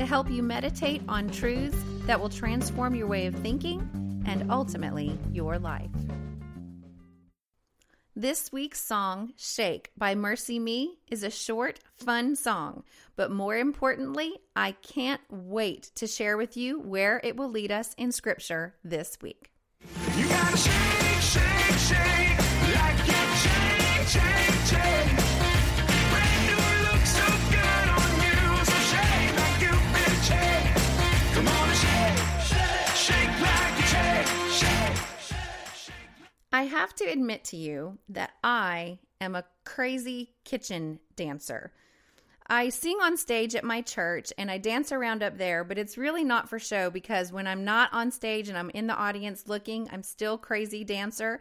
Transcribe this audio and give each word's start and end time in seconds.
to 0.00 0.06
help 0.06 0.30
you 0.30 0.42
meditate 0.42 1.02
on 1.10 1.28
truths 1.28 1.76
that 2.06 2.18
will 2.18 2.30
transform 2.30 2.94
your 2.94 3.06
way 3.06 3.26
of 3.26 3.34
thinking 3.34 3.86
and 4.26 4.50
ultimately 4.50 5.18
your 5.30 5.58
life. 5.58 5.90
This 8.16 8.50
week's 8.50 8.82
song, 8.82 9.34
Shake 9.36 9.90
by 9.98 10.14
Mercy 10.14 10.58
Me, 10.58 10.96
is 11.10 11.22
a 11.22 11.28
short, 11.28 11.80
fun 11.92 12.34
song, 12.34 12.82
but 13.14 13.30
more 13.30 13.54
importantly, 13.54 14.32
I 14.56 14.72
can't 14.72 15.20
wait 15.28 15.90
to 15.96 16.06
share 16.06 16.38
with 16.38 16.56
you 16.56 16.80
where 16.80 17.20
it 17.22 17.36
will 17.36 17.50
lead 17.50 17.70
us 17.70 17.92
in 17.98 18.10
Scripture 18.10 18.76
this 18.82 19.18
week. 19.20 19.50
You 20.16 20.26
gotta 20.26 20.56
shake, 20.56 21.20
shake, 21.20 21.78
shake, 21.78 22.38
like 22.74 23.06
you 23.06 23.12
shake, 23.36 24.08
shake, 24.08 24.64
shake. 24.64 25.19
I 36.60 36.64
have 36.64 36.94
to 36.96 37.04
admit 37.06 37.44
to 37.44 37.56
you 37.56 37.96
that 38.10 38.32
I 38.44 38.98
am 39.18 39.34
a 39.34 39.46
crazy 39.64 40.34
kitchen 40.44 41.00
dancer. 41.16 41.72
I 42.48 42.68
sing 42.68 42.98
on 43.00 43.16
stage 43.16 43.54
at 43.54 43.64
my 43.64 43.80
church 43.80 44.30
and 44.36 44.50
I 44.50 44.58
dance 44.58 44.92
around 44.92 45.22
up 45.22 45.38
there, 45.38 45.64
but 45.64 45.78
it's 45.78 45.96
really 45.96 46.22
not 46.22 46.50
for 46.50 46.58
show 46.58 46.90
because 46.90 47.32
when 47.32 47.46
I'm 47.46 47.64
not 47.64 47.88
on 47.94 48.10
stage 48.10 48.50
and 48.50 48.58
I'm 48.58 48.68
in 48.74 48.88
the 48.88 48.94
audience 48.94 49.48
looking, 49.48 49.88
I'm 49.90 50.02
still 50.02 50.36
crazy 50.36 50.84
dancer. 50.84 51.40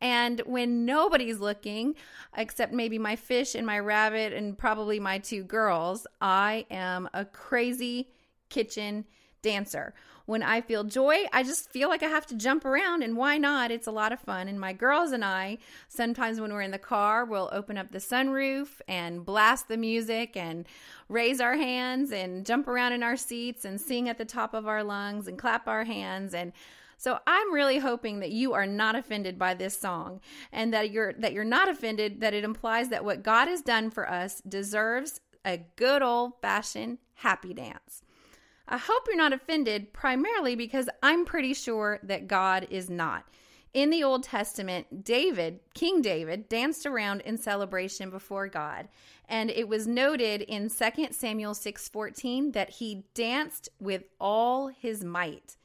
And 0.00 0.40
when 0.46 0.84
nobody's 0.84 1.38
looking, 1.38 1.94
except 2.36 2.72
maybe 2.72 2.98
my 2.98 3.14
fish 3.14 3.54
and 3.54 3.68
my 3.68 3.78
rabbit 3.78 4.32
and 4.32 4.58
probably 4.58 4.98
my 4.98 5.18
two 5.18 5.44
girls, 5.44 6.08
I 6.20 6.66
am 6.72 7.08
a 7.14 7.24
crazy 7.24 8.08
kitchen 8.48 9.04
dancer. 9.42 9.94
When 10.26 10.42
I 10.42 10.60
feel 10.60 10.84
joy, 10.84 11.24
I 11.32 11.42
just 11.42 11.70
feel 11.70 11.88
like 11.88 12.02
I 12.02 12.08
have 12.08 12.26
to 12.26 12.34
jump 12.36 12.64
around, 12.64 13.02
and 13.02 13.16
why 13.16 13.38
not? 13.38 13.70
It's 13.70 13.86
a 13.86 13.92
lot 13.92 14.12
of 14.12 14.20
fun. 14.20 14.48
And 14.48 14.60
my 14.60 14.72
girls 14.72 15.12
and 15.12 15.24
I, 15.24 15.58
sometimes 15.88 16.40
when 16.40 16.52
we're 16.52 16.62
in 16.62 16.72
the 16.72 16.78
car, 16.78 17.24
we'll 17.24 17.48
open 17.52 17.78
up 17.78 17.92
the 17.92 17.98
sunroof 17.98 18.80
and 18.88 19.24
blast 19.24 19.68
the 19.68 19.76
music 19.76 20.36
and 20.36 20.66
raise 21.08 21.40
our 21.40 21.56
hands 21.56 22.12
and 22.12 22.44
jump 22.44 22.66
around 22.68 22.92
in 22.92 23.02
our 23.02 23.16
seats 23.16 23.64
and 23.64 23.80
sing 23.80 24.08
at 24.08 24.18
the 24.18 24.24
top 24.24 24.52
of 24.52 24.66
our 24.66 24.82
lungs 24.82 25.28
and 25.28 25.38
clap 25.38 25.68
our 25.68 25.84
hands 25.84 26.34
and 26.34 26.52
so 26.98 27.18
I'm 27.26 27.52
really 27.52 27.78
hoping 27.78 28.20
that 28.20 28.30
you 28.30 28.54
are 28.54 28.66
not 28.66 28.96
offended 28.96 29.38
by 29.38 29.54
this 29.54 29.78
song 29.78 30.20
and 30.50 30.72
that 30.72 30.90
you're 30.90 31.12
that 31.14 31.32
you're 31.32 31.44
not 31.44 31.68
offended 31.68 32.20
that 32.20 32.34
it 32.34 32.42
implies 32.44 32.88
that 32.88 33.04
what 33.04 33.22
God 33.22 33.48
has 33.48 33.60
done 33.60 33.90
for 33.90 34.08
us 34.08 34.40
deserves 34.40 35.20
a 35.44 35.58
good 35.76 36.02
old-fashioned 36.02 36.98
happy 37.14 37.54
dance. 37.54 38.02
I 38.68 38.78
hope 38.78 39.04
you're 39.06 39.16
not 39.16 39.32
offended, 39.32 39.92
primarily 39.92 40.56
because 40.56 40.88
I'm 41.02 41.24
pretty 41.24 41.54
sure 41.54 42.00
that 42.02 42.26
God 42.26 42.66
is 42.70 42.90
not. 42.90 43.24
In 43.72 43.90
the 43.90 44.02
Old 44.02 44.24
Testament, 44.24 45.04
David, 45.04 45.60
King 45.74 46.00
David, 46.00 46.48
danced 46.48 46.86
around 46.86 47.20
in 47.20 47.36
celebration 47.36 48.10
before 48.10 48.48
God, 48.48 48.88
and 49.28 49.50
it 49.50 49.68
was 49.68 49.86
noted 49.86 50.40
in 50.42 50.70
2 50.70 51.12
Samuel 51.12 51.52
6:14 51.52 52.52
that 52.52 52.70
he 52.70 53.04
danced 53.14 53.68
with 53.78 54.04
all 54.18 54.68
his 54.68 55.04
might. 55.04 55.56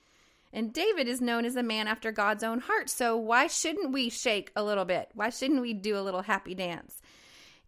And 0.54 0.74
David 0.74 1.08
is 1.08 1.22
known 1.22 1.46
as 1.46 1.56
a 1.56 1.64
man 1.64 1.88
after 1.88 2.12
God's 2.12 2.44
own 2.44 2.60
heart, 2.60 2.90
so 2.90 3.16
why 3.16 3.48
shouldn't 3.48 3.94
we 3.94 4.10
shake 4.10 4.52
a 4.56 4.64
little 4.64 4.86
bit? 4.86 5.10
Why 5.14 5.30
shouldn't 5.30 5.62
we 5.62 5.74
do 5.74 5.98
a 5.98 6.04
little 6.04 6.24
happy 6.24 6.54
dance? 6.54 7.02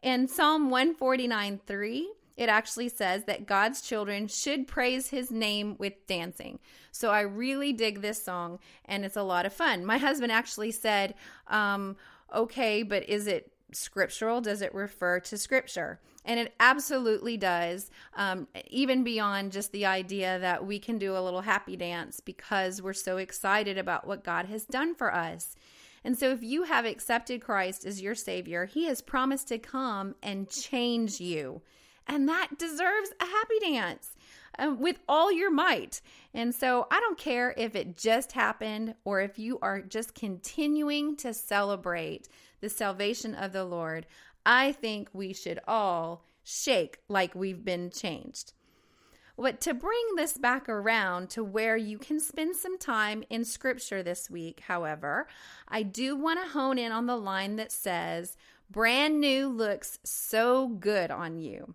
In 0.01 0.27
Psalm 0.27 0.69
149 0.69 1.61
3, 1.65 2.11
it 2.35 2.49
actually 2.49 2.89
says 2.89 3.25
that 3.25 3.45
God's 3.45 3.81
children 3.81 4.27
should 4.27 4.67
praise 4.67 5.09
his 5.09 5.31
name 5.31 5.75
with 5.77 6.07
dancing. 6.07 6.59
So 6.91 7.11
I 7.11 7.21
really 7.21 7.73
dig 7.73 8.01
this 8.01 8.21
song 8.21 8.59
and 8.85 9.05
it's 9.05 9.17
a 9.17 9.23
lot 9.23 9.45
of 9.45 9.53
fun. 9.53 9.85
My 9.85 9.97
husband 9.97 10.31
actually 10.31 10.71
said, 10.71 11.15
um, 11.47 11.95
okay, 12.33 12.83
but 12.83 13.07
is 13.07 13.27
it 13.27 13.51
scriptural? 13.71 14.41
Does 14.41 14.61
it 14.61 14.73
refer 14.73 15.19
to 15.21 15.37
scripture? 15.37 15.99
And 16.25 16.39
it 16.39 16.53
absolutely 16.59 17.37
does, 17.37 17.91
um, 18.15 18.47
even 18.67 19.03
beyond 19.03 19.51
just 19.51 19.71
the 19.71 19.85
idea 19.85 20.39
that 20.39 20.65
we 20.65 20.79
can 20.79 20.97
do 20.97 21.17
a 21.17 21.19
little 21.19 21.41
happy 21.41 21.75
dance 21.75 22.19
because 22.19 22.81
we're 22.81 22.93
so 22.93 23.17
excited 23.17 23.77
about 23.77 24.07
what 24.07 24.23
God 24.23 24.45
has 24.45 24.65
done 24.65 24.95
for 24.95 25.13
us. 25.13 25.55
And 26.05 26.17
so, 26.17 26.31
if 26.31 26.43
you 26.43 26.63
have 26.63 26.85
accepted 26.85 27.41
Christ 27.41 27.85
as 27.85 28.01
your 28.01 28.15
Savior, 28.15 28.65
He 28.65 28.85
has 28.85 29.01
promised 29.01 29.47
to 29.49 29.57
come 29.57 30.15
and 30.21 30.49
change 30.49 31.19
you 31.19 31.61
and 32.07 32.27
that 32.29 32.57
deserves 32.57 33.11
a 33.19 33.25
happy 33.25 33.59
dance 33.61 34.11
um, 34.57 34.79
with 34.79 34.99
all 35.07 35.31
your 35.31 35.51
might. 35.51 36.01
And 36.33 36.53
so 36.53 36.87
I 36.91 36.99
don't 36.99 37.17
care 37.17 37.53
if 37.57 37.75
it 37.75 37.97
just 37.97 38.31
happened 38.33 38.95
or 39.03 39.21
if 39.21 39.39
you 39.39 39.59
are 39.61 39.81
just 39.81 40.15
continuing 40.15 41.15
to 41.17 41.33
celebrate 41.33 42.27
the 42.61 42.69
salvation 42.69 43.35
of 43.35 43.53
the 43.53 43.65
Lord. 43.65 44.05
I 44.45 44.71
think 44.71 45.09
we 45.13 45.33
should 45.33 45.59
all 45.67 46.25
shake 46.43 46.99
like 47.07 47.35
we've 47.35 47.63
been 47.63 47.89
changed. 47.89 48.53
But 49.37 49.61
to 49.61 49.73
bring 49.73 50.15
this 50.15 50.37
back 50.37 50.69
around 50.69 51.29
to 51.31 51.43
where 51.43 51.75
you 51.75 51.97
can 51.97 52.19
spend 52.19 52.55
some 52.55 52.77
time 52.77 53.23
in 53.29 53.45
scripture 53.45 54.03
this 54.03 54.29
week, 54.29 54.61
however, 54.67 55.27
I 55.67 55.81
do 55.81 56.15
want 56.15 56.39
to 56.41 56.51
hone 56.51 56.77
in 56.77 56.91
on 56.91 57.07
the 57.07 57.17
line 57.17 57.55
that 57.55 57.71
says, 57.71 58.37
brand 58.69 59.19
new 59.19 59.47
looks 59.47 59.97
so 60.03 60.67
good 60.67 61.09
on 61.09 61.39
you. 61.39 61.73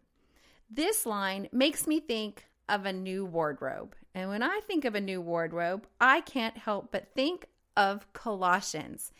This 0.70 1.06
line 1.06 1.48
makes 1.52 1.86
me 1.86 2.00
think 2.00 2.44
of 2.68 2.84
a 2.84 2.92
new 2.92 3.24
wardrobe. 3.24 3.94
And 4.14 4.28
when 4.28 4.42
I 4.42 4.60
think 4.66 4.84
of 4.84 4.94
a 4.94 5.00
new 5.00 5.20
wardrobe, 5.20 5.86
I 6.00 6.20
can't 6.20 6.56
help 6.56 6.92
but 6.92 7.14
think 7.14 7.46
of 7.76 8.12
Colossians. 8.12 9.12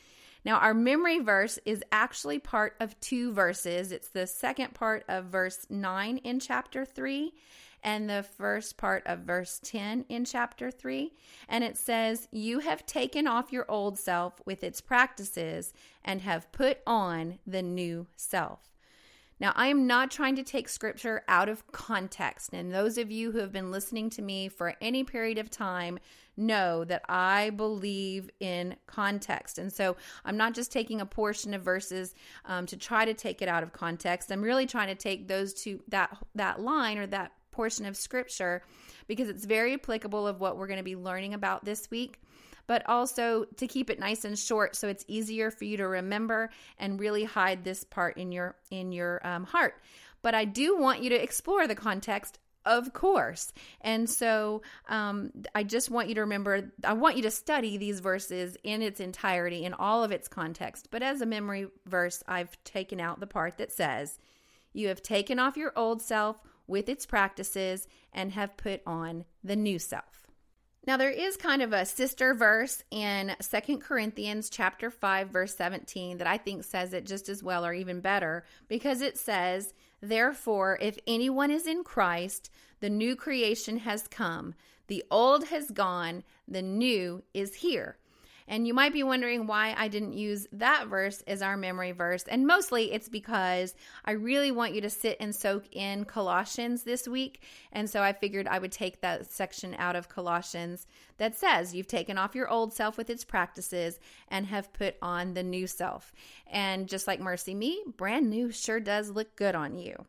Now, 0.45 0.59
our 0.59 0.75
memory 0.75 1.19
verse 1.19 1.59
is 1.65 1.83
actually 1.91 2.39
part 2.39 2.75
of 2.81 2.99
two 3.01 3.33
verses. 3.33 3.93
It's 3.93 4.09
the 4.09 4.27
second 4.27 4.75
part 4.75 5.05
of 5.09 5.27
verse 5.27 5.67
9 5.69 6.19
in 6.19 6.41
chapter 6.41 6.85
3 6.85 7.33
and 7.83 8.09
the 8.09 8.25
first 8.37 8.77
part 8.77 9.07
of 9.07 9.21
verse 9.21 9.61
10 9.63 10.05
in 10.09 10.25
chapter 10.25 10.71
3. 10.71 11.13
And 11.49 11.65
it 11.65 11.77
says, 11.77 12.29
You 12.31 12.61
have 12.61 12.87
taken 12.87 13.27
off 13.27 13.53
your 13.53 13.71
old 13.71 13.99
self 13.99 14.41
with 14.45 14.65
its 14.65 14.81
practices 14.81 15.73
and 16.05 16.23
have 16.23 16.51
put 16.53 16.79
on 16.87 17.39
the 17.47 17.63
new 17.63 18.07
self. 18.17 18.69
Now, 19.41 19.53
I 19.55 19.69
am 19.69 19.87
not 19.87 20.11
trying 20.11 20.37
to 20.37 20.43
take 20.43 20.69
scripture 20.69 21.23
out 21.29 21.49
of 21.49 21.67
context. 21.73 22.51
And 22.53 22.73
those 22.73 22.99
of 22.99 23.11
you 23.11 23.31
who 23.31 23.39
have 23.39 23.53
been 23.53 23.71
listening 23.71 24.11
to 24.11 24.23
me 24.23 24.49
for 24.49 24.75
any 24.81 25.05
period 25.05 25.39
of 25.39 25.51
time 25.51 25.99
know 26.37 26.85
that 26.85 27.03
I 27.09 27.51
believe 27.51 28.31
in 28.41 28.77
context. 28.87 29.59
And 29.59 29.73
so 29.73 29.97
I'm 30.25 30.37
not 30.37 30.55
just 30.55 30.73
taking 30.73 31.01
a 31.01 31.07
portion 31.07 31.55
of 31.55 31.63
verses 31.63 32.15
um, 32.45 32.67
to 32.67 32.77
try 32.77 33.05
to 33.05 33.15
take 33.15 33.43
it 33.43 33.49
out 33.49 33.63
of 33.63 33.73
context. 33.73 34.31
I'm 34.31 34.43
really 34.43 34.67
trying 34.67 34.89
to 34.89 34.95
take 34.95 35.29
those 35.29 35.55
two, 35.55 35.81
that, 35.89 36.17
that 36.35 36.61
line 36.61 36.99
or 36.99 37.07
that 37.09 37.33
portion 37.51 37.87
of 37.87 37.97
scripture 37.97 38.63
because 39.09 39.29
it's 39.29 39.45
very 39.45 39.75
applicable 39.75 40.27
of 40.27 40.41
what 40.41 40.57
we're 40.57 40.69
going 40.69 40.79
to 40.79 40.85
be 40.85 40.97
learning 40.97 41.35
about 41.35 41.65
this 41.65 41.91
week 41.91 42.21
but 42.69 42.89
also 42.89 43.47
to 43.57 43.67
keep 43.67 43.91
it 43.91 43.99
nice 43.99 44.25
and 44.25 44.39
short 44.39 44.77
so 44.77 44.87
it's 44.87 45.05
easier 45.09 45.51
for 45.51 45.65
you 45.65 45.77
to 45.79 45.89
remember 45.89 46.51
and 46.79 47.01
really 47.01 47.25
hide 47.25 47.65
this 47.65 47.83
part 47.83 48.17
in 48.17 48.31
your 48.31 48.55
in 48.71 48.93
your 48.93 49.27
um, 49.27 49.43
heart. 49.43 49.83
But 50.23 50.37
I 50.37 50.45
do 50.45 50.79
want 50.79 51.03
you 51.03 51.11
to 51.11 51.21
explore 51.21 51.67
the 51.67 51.75
context 51.75 52.39
of 52.67 52.93
course. 52.93 53.51
And 53.81 54.11
so 54.11 54.61
um, 54.91 55.33
I 55.55 55.63
just 55.63 55.91
want 55.91 56.09
you 56.09 56.15
to 56.17 56.21
remember, 56.21 56.71
I 56.85 56.93
want 56.93 57.17
you 57.17 57.23
to 57.23 57.31
study 57.31 57.79
these 57.79 58.01
verses 58.01 58.59
in 58.63 58.83
its 58.83 59.01
entirety, 59.01 59.65
in 59.65 59.73
all 59.73 60.05
of 60.05 60.13
its 60.13 60.29
context. 60.29 60.89
But 60.91 61.03
as 61.03 61.23
a 61.23 61.27
memory 61.27 61.69
verse, 61.87 62.23
I've 62.29 62.63
taken 62.65 63.01
out 63.01 63.21
the 63.21 63.27
part 63.27 63.57
that 63.57 63.73
says, 63.73 64.19
You 64.75 64.89
have 64.89 65.01
taken 65.01 65.39
off 65.39 65.57
your 65.57 65.73
old 65.77 66.03
self 66.03 66.37
with 66.67 66.91
its 66.91 67.07
practices 67.07 67.89
and 68.13 68.33
have 68.33 68.59
put 68.59 68.83
on 68.87 69.25
the 69.43 69.57
new 69.57 69.79
self. 69.79 70.18
Now 70.87 70.97
there 70.97 71.11
is 71.11 71.37
kind 71.37 71.61
of 71.61 71.73
a 71.73 71.85
sister 71.85 72.35
verse 72.35 72.83
in 72.91 73.37
Second 73.41 73.81
Corinthians 73.81 74.49
chapter 74.49 74.91
5 74.91 75.29
verse 75.29 75.55
17 75.57 76.19
that 76.19 76.27
I 76.27 76.39
think 76.39 76.65
says 76.65 76.93
it 76.93 77.05
just 77.05 77.29
as 77.29 77.43
well 77.43 77.67
or 77.67 77.75
even 77.75 78.01
better 78.01 78.45
because 78.69 79.03
it 79.03 79.19
says, 79.19 79.75
"Therefore 80.01 80.79
if 80.81 80.99
anyone 81.07 81.51
is 81.51 81.67
in 81.67 81.85
Christ, 81.85 82.51
the 82.81 82.89
new 82.91 83.17
creation 83.17 83.79
has 83.79 84.09
come. 84.09 84.55
The 84.87 85.05
old 85.11 85.49
has 85.49 85.71
gone, 85.71 86.25
the 86.47 86.63
new 86.63 87.23
is 87.35 87.57
here." 87.57 87.99
And 88.49 88.67
you 88.67 88.73
might 88.73 88.95
be 88.95 89.03
wondering 89.03 89.47
why 89.47 89.75
I 89.77 89.89
didn't 89.89 90.15
use 90.15 90.47
that 90.53 90.89
verse 90.89 91.23
as 91.27 91.43
our 91.43 91.57
memory 91.57 91.93
verse. 91.93 92.25
And 92.25 92.47
mostly 92.47 92.93
it's 92.93 93.09
because 93.09 93.75
I 94.05 94.13
really 94.13 94.51
want 94.51 94.75
you 94.75 94.81
to 94.81 94.91
sit 94.91 95.19
and 95.21 95.35
soak 95.35 95.65
in 95.71 96.07
Colossians 96.07 96.83
this 96.83 97.07
week. 97.07 97.43
And 97.73 97.89
so 97.89 98.03
I 98.03 98.15
figured 98.15 98.49
I 98.49 98.59
would 98.59 98.73
take 98.73 99.03
that 99.03 99.31
section 99.31 99.77
out 99.79 99.97
of 99.97 100.09
Colossians 100.09 100.87
that 101.19 101.37
says, 101.37 101.75
You've 101.75 101.87
taken 101.87 102.17
off 102.17 102.35
your 102.35 102.49
old 102.49 102.73
self 102.73 102.97
with 102.97 103.11
its 103.11 103.23
practices 103.23 104.01
and 104.29 104.47
have 104.47 104.73
put 104.73 104.97
on 105.03 105.35
the 105.35 105.43
new 105.43 105.67
self. 105.67 106.13
And 106.47 106.89
just 106.89 107.07
like 107.07 107.21
Mercy 107.21 107.55
Me, 107.55 107.83
brand 107.97 108.31
new 108.31 108.51
sure 108.51 108.81
does 108.81 109.11
look 109.11 109.37
good 109.37 109.55
on 109.55 109.77
you. 109.77 110.07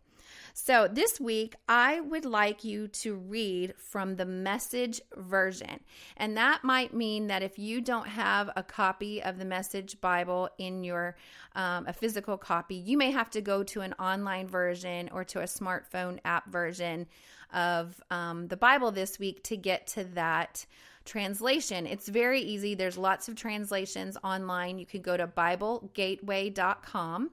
So, 0.61 0.89
this 0.91 1.21
week, 1.21 1.55
I 1.69 2.01
would 2.01 2.25
like 2.25 2.65
you 2.65 2.89
to 2.89 3.15
read 3.15 3.75
from 3.77 4.17
the 4.17 4.25
message 4.25 4.99
version. 5.15 5.79
And 6.17 6.35
that 6.35 6.65
might 6.65 6.93
mean 6.93 7.27
that 7.27 7.41
if 7.41 7.57
you 7.57 7.79
don't 7.79 8.09
have 8.09 8.49
a 8.57 8.61
copy 8.61 9.23
of 9.23 9.39
the 9.39 9.45
message 9.45 10.01
Bible 10.01 10.49
in 10.57 10.83
your 10.83 11.15
um, 11.55 11.85
a 11.87 11.93
physical 11.93 12.37
copy, 12.37 12.75
you 12.75 12.97
may 12.97 13.09
have 13.09 13.29
to 13.29 13.41
go 13.41 13.63
to 13.63 13.79
an 13.79 13.93
online 13.93 14.49
version 14.49 15.09
or 15.13 15.23
to 15.23 15.39
a 15.39 15.45
smartphone 15.45 16.19
app 16.25 16.51
version 16.51 17.07
of 17.53 18.01
um, 18.11 18.49
the 18.49 18.57
Bible 18.57 18.91
this 18.91 19.17
week 19.17 19.41
to 19.45 19.55
get 19.55 19.87
to 19.87 20.03
that 20.03 20.65
translation. 21.05 21.87
It's 21.87 22.09
very 22.09 22.41
easy. 22.41 22.75
There's 22.75 22.97
lots 22.97 23.29
of 23.29 23.35
translations 23.35 24.17
online. 24.25 24.77
You 24.77 24.85
can 24.85 25.01
go 25.01 25.15
to 25.15 25.25
BibleGateway.com 25.25 27.29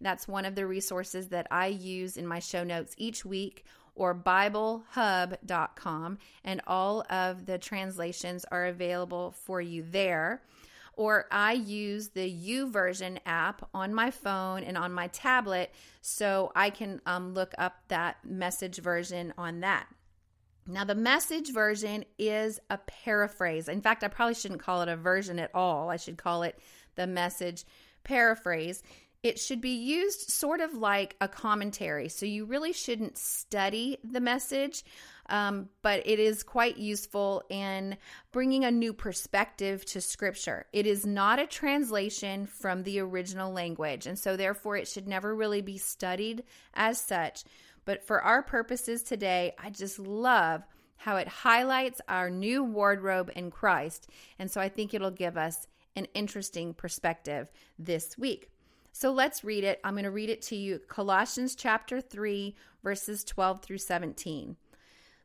that's 0.00 0.28
one 0.28 0.44
of 0.44 0.54
the 0.54 0.66
resources 0.66 1.28
that 1.28 1.46
I 1.50 1.66
use 1.66 2.16
in 2.16 2.26
my 2.26 2.38
show 2.38 2.64
notes 2.64 2.94
each 2.96 3.24
week 3.24 3.64
or 3.94 4.14
BibleHub.com, 4.14 6.18
and 6.44 6.60
all 6.66 7.04
of 7.10 7.46
the 7.46 7.58
translations 7.58 8.44
are 8.50 8.66
available 8.66 9.32
for 9.32 9.60
you 9.60 9.84
there. 9.88 10.42
Or 10.94 11.26
I 11.30 11.52
use 11.52 12.08
the 12.08 12.30
YouVersion 12.30 13.18
app 13.26 13.68
on 13.72 13.94
my 13.94 14.10
phone 14.10 14.64
and 14.64 14.76
on 14.76 14.92
my 14.92 15.06
tablet 15.08 15.72
so 16.00 16.52
I 16.54 16.70
can 16.70 17.00
um, 17.06 17.34
look 17.34 17.54
up 17.58 17.74
that 17.88 18.16
message 18.24 18.78
version 18.78 19.32
on 19.38 19.60
that. 19.60 19.86
Now, 20.66 20.84
the 20.84 20.94
message 20.94 21.52
version 21.52 22.04
is 22.18 22.60
a 22.68 22.78
paraphrase. 22.78 23.68
In 23.68 23.80
fact, 23.80 24.04
I 24.04 24.08
probably 24.08 24.34
shouldn't 24.34 24.60
call 24.60 24.82
it 24.82 24.88
a 24.88 24.96
version 24.96 25.38
at 25.38 25.50
all. 25.54 25.88
I 25.88 25.96
should 25.96 26.18
call 26.18 26.42
it 26.42 26.58
the 26.96 27.06
message 27.06 27.64
paraphrase 28.04 28.82
it 29.22 29.38
should 29.38 29.60
be 29.60 29.76
used 29.76 30.30
sort 30.30 30.60
of 30.60 30.74
like 30.74 31.16
a 31.20 31.28
commentary. 31.28 32.08
So 32.08 32.24
you 32.24 32.46
really 32.46 32.72
shouldn't 32.72 33.18
study 33.18 33.98
the 34.02 34.20
message, 34.20 34.82
um, 35.28 35.68
but 35.82 36.02
it 36.06 36.18
is 36.18 36.42
quite 36.42 36.78
useful 36.78 37.42
in 37.50 37.98
bringing 38.32 38.64
a 38.64 38.70
new 38.70 38.92
perspective 38.94 39.84
to 39.86 40.00
scripture. 40.00 40.66
It 40.72 40.86
is 40.86 41.04
not 41.04 41.38
a 41.38 41.46
translation 41.46 42.46
from 42.46 42.82
the 42.82 43.00
original 43.00 43.52
language, 43.52 44.06
and 44.06 44.18
so 44.18 44.36
therefore 44.36 44.76
it 44.76 44.88
should 44.88 45.06
never 45.06 45.34
really 45.34 45.60
be 45.60 45.76
studied 45.76 46.44
as 46.72 46.98
such. 46.98 47.44
But 47.84 48.06
for 48.06 48.22
our 48.22 48.42
purposes 48.42 49.02
today, 49.02 49.54
I 49.58 49.70
just 49.70 49.98
love 49.98 50.62
how 50.96 51.16
it 51.16 51.28
highlights 51.28 52.00
our 52.08 52.30
new 52.30 52.62
wardrobe 52.62 53.30
in 53.34 53.50
Christ. 53.50 54.08
And 54.38 54.50
so 54.50 54.60
I 54.60 54.68
think 54.68 54.92
it'll 54.92 55.10
give 55.10 55.36
us 55.36 55.66
an 55.96 56.06
interesting 56.14 56.74
perspective 56.74 57.50
this 57.78 58.18
week. 58.18 58.50
So 58.92 59.12
let's 59.12 59.44
read 59.44 59.64
it. 59.64 59.80
I'm 59.84 59.94
going 59.94 60.04
to 60.04 60.10
read 60.10 60.30
it 60.30 60.42
to 60.42 60.56
you 60.56 60.80
Colossians 60.88 61.54
chapter 61.54 62.00
3, 62.00 62.54
verses 62.82 63.24
12 63.24 63.62
through 63.62 63.78
17. 63.78 64.56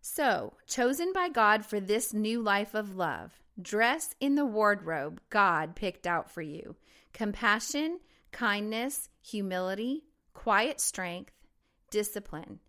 So, 0.02 0.54
chosen 0.68 1.12
by 1.14 1.30
God 1.30 1.66
for 1.66 1.80
this 1.80 2.14
new 2.14 2.42
life 2.42 2.76
of 2.76 2.96
love, 2.96 3.40
dress 3.60 4.14
in 4.20 4.36
the 4.36 4.46
wardrobe 4.46 5.20
God 5.30 5.76
picked 5.76 6.06
out 6.06 6.30
for 6.30 6.44
you 6.44 6.76
compassion, 7.12 8.00
kindness, 8.32 9.10
humility, 9.22 10.04
quiet 10.34 10.80
strength, 10.80 11.32
discipline. 11.90 12.60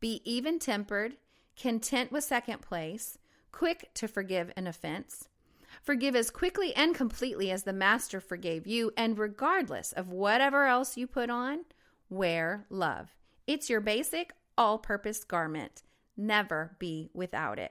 Be 0.00 0.22
even 0.24 0.58
tempered, 0.58 1.16
content 1.56 2.12
with 2.12 2.24
second 2.24 2.62
place, 2.62 3.18
quick 3.52 3.90
to 3.94 4.08
forgive 4.08 4.52
an 4.56 4.66
offense 4.66 5.28
Forgive 5.86 6.16
as 6.16 6.30
quickly 6.30 6.74
and 6.74 6.96
completely 6.96 7.52
as 7.52 7.62
the 7.62 7.72
Master 7.72 8.18
forgave 8.20 8.66
you, 8.66 8.90
and 8.96 9.16
regardless 9.16 9.92
of 9.92 10.10
whatever 10.10 10.64
else 10.64 10.96
you 10.96 11.06
put 11.06 11.30
on, 11.30 11.64
wear 12.10 12.66
love. 12.68 13.14
It's 13.46 13.70
your 13.70 13.80
basic, 13.80 14.32
all 14.58 14.78
purpose 14.78 15.22
garment. 15.22 15.84
Never 16.16 16.74
be 16.80 17.08
without 17.14 17.60
it. 17.60 17.70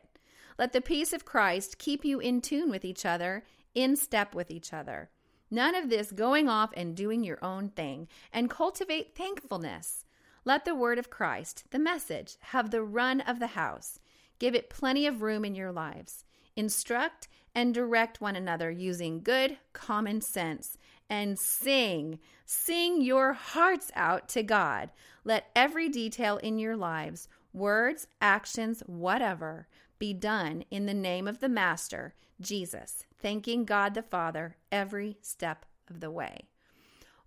Let 0.58 0.72
the 0.72 0.80
peace 0.80 1.12
of 1.12 1.26
Christ 1.26 1.78
keep 1.78 2.06
you 2.06 2.22
in 2.22 2.40
tune 2.40 2.70
with 2.70 2.86
each 2.86 3.06
other, 3.06 3.44
in 3.74 3.98
step 3.98 4.34
with 4.34 4.50
each 4.50 4.72
other. 4.72 5.10
None 5.52 5.76
of 5.76 5.90
this 5.90 6.14
going 6.14 6.48
off 6.48 6.70
and 6.74 6.96
doing 6.96 7.22
your 7.22 7.44
own 7.44 7.68
thing, 7.68 8.08
and 8.32 8.50
cultivate 8.50 9.14
thankfulness. 9.14 10.06
Let 10.46 10.64
the 10.64 10.74
word 10.74 11.00
of 11.00 11.10
Christ, 11.10 11.66
the 11.72 11.80
message, 11.80 12.38
have 12.40 12.72
the 12.72 12.82
run 12.82 13.20
of 13.20 13.40
the 13.40 13.48
house. 13.48 14.00
Give 14.40 14.56
it 14.56 14.70
plenty 14.70 15.06
of 15.06 15.22
room 15.22 15.44
in 15.44 15.54
your 15.54 15.74
lives. 15.74 16.24
Instruct 16.56 17.28
and 17.56 17.74
direct 17.74 18.20
one 18.20 18.36
another 18.36 18.70
using 18.70 19.24
good 19.24 19.58
common 19.74 20.22
sense 20.22 20.78
and 21.10 21.40
sing. 21.40 22.20
Sing 22.46 23.02
your 23.02 23.34
hearts 23.34 23.92
out 23.96 24.28
to 24.30 24.44
God. 24.44 24.92
Let 25.24 25.50
every 25.56 25.90
detail 25.90 26.38
in 26.38 26.60
your 26.60 26.76
lives, 26.76 27.28
words, 27.54 28.08
actions, 28.22 28.84
whatever, 28.86 29.68
be 29.98 30.14
done 30.14 30.66
in 30.70 30.86
the 30.86 30.94
name 30.94 31.28
of 31.28 31.40
the 31.40 31.50
Master, 31.50 32.14
Jesus, 32.42 33.06
thanking 33.20 33.64
God 33.64 33.94
the 33.94 34.04
Father 34.04 34.58
every 34.72 35.18
step 35.22 35.66
of 35.90 36.02
the 36.02 36.12
way. 36.12 36.50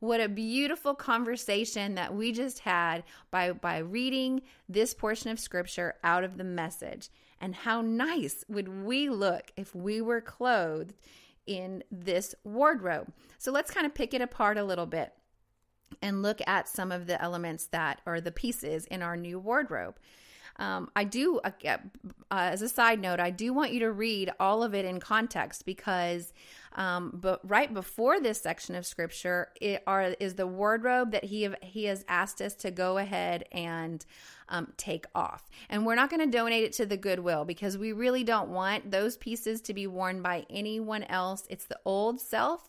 What 0.01 0.21
a 0.21 0.29
beautiful 0.29 0.95
conversation 0.95 1.97
that 1.97 2.15
we 2.15 2.31
just 2.31 2.61
had 2.61 3.03
by, 3.33 3.53
by 3.53 3.79
reading 3.79 4.43
this 4.69 4.95
portion 4.95 5.31
of 5.31 5.41
scripture 5.41 5.95
out 6.05 6.23
of 6.23 6.37
the 6.37 6.45
message. 6.45 7.09
And 7.41 7.55
how 7.55 7.81
nice 7.81 8.45
would 8.49 8.85
we 8.85 9.09
look 9.09 9.53
if 9.57 9.75
we 9.75 10.01
were 10.01 10.21
clothed 10.21 10.95
in 11.47 11.85
this 11.91 12.35
wardrobe? 12.45 13.13
So 13.39 13.53
let's 13.53 13.71
kind 13.71 13.87
of 13.87 13.95
pick 13.95 14.13
it 14.15 14.21
apart 14.21 14.59
a 14.59 14.65
little 14.65 14.87
bit 14.87 15.13
and 16.03 16.23
look 16.23 16.41
at 16.47 16.69
some 16.69 16.93
of 16.93 17.07
the 17.07 17.21
elements 17.23 17.67
that 17.67 18.01
are 18.07 18.21
the 18.21 18.33
pieces 18.33 18.87
in 18.87 19.03
our 19.03 19.17
new 19.17 19.39
wardrobe. 19.39 19.97
Um, 20.57 20.91
I 20.97 21.05
do, 21.05 21.41
uh, 21.45 21.51
uh, 21.65 21.77
as 22.31 22.63
a 22.63 22.69
side 22.69 23.01
note, 23.01 23.21
I 23.21 23.31
do 23.31 23.53
want 23.53 23.73
you 23.73 23.81
to 23.81 23.93
read 23.93 24.33
all 24.41 24.63
of 24.65 24.75
it 24.75 24.85
in 24.85 24.99
context 24.99 25.65
because, 25.65 26.33
um, 26.75 27.13
but 27.15 27.41
right 27.49 27.73
before 27.73 28.21
this 28.21 28.41
section 28.41 28.75
of 28.75 28.87
scripture, 28.87 29.49
it 29.61 29.83
are 29.87 30.15
is 30.21 30.35
the 30.35 30.47
wardrobe 30.47 31.13
that 31.13 31.25
he 31.25 31.43
have, 31.43 31.57
he 31.63 31.85
has 31.85 32.05
asked 32.09 32.41
us 32.41 32.55
to 32.57 32.71
go 32.71 32.99
ahead 32.99 33.45
and 33.53 34.05
um, 34.49 34.73
take 34.77 35.07
off, 35.15 35.49
and 35.69 35.85
we're 35.85 35.95
not 35.95 36.11
going 36.11 36.21
to 36.21 36.37
donate 36.37 36.65
it 36.65 36.73
to 36.75 36.87
the 36.87 36.97
Goodwill 36.97 37.45
because 37.45 37.77
we 37.77 37.93
really 37.93 38.25
don't 38.25 38.49
want 38.51 38.91
those 38.91 39.17
pieces 39.17 39.61
to 39.63 39.75
be 39.75 39.87
worn 39.87 40.23
by 40.23 40.47
anyone 40.51 41.05
else. 41.05 41.45
It's 41.51 41.67
the 41.67 41.79
old 41.85 42.21
self 42.21 42.69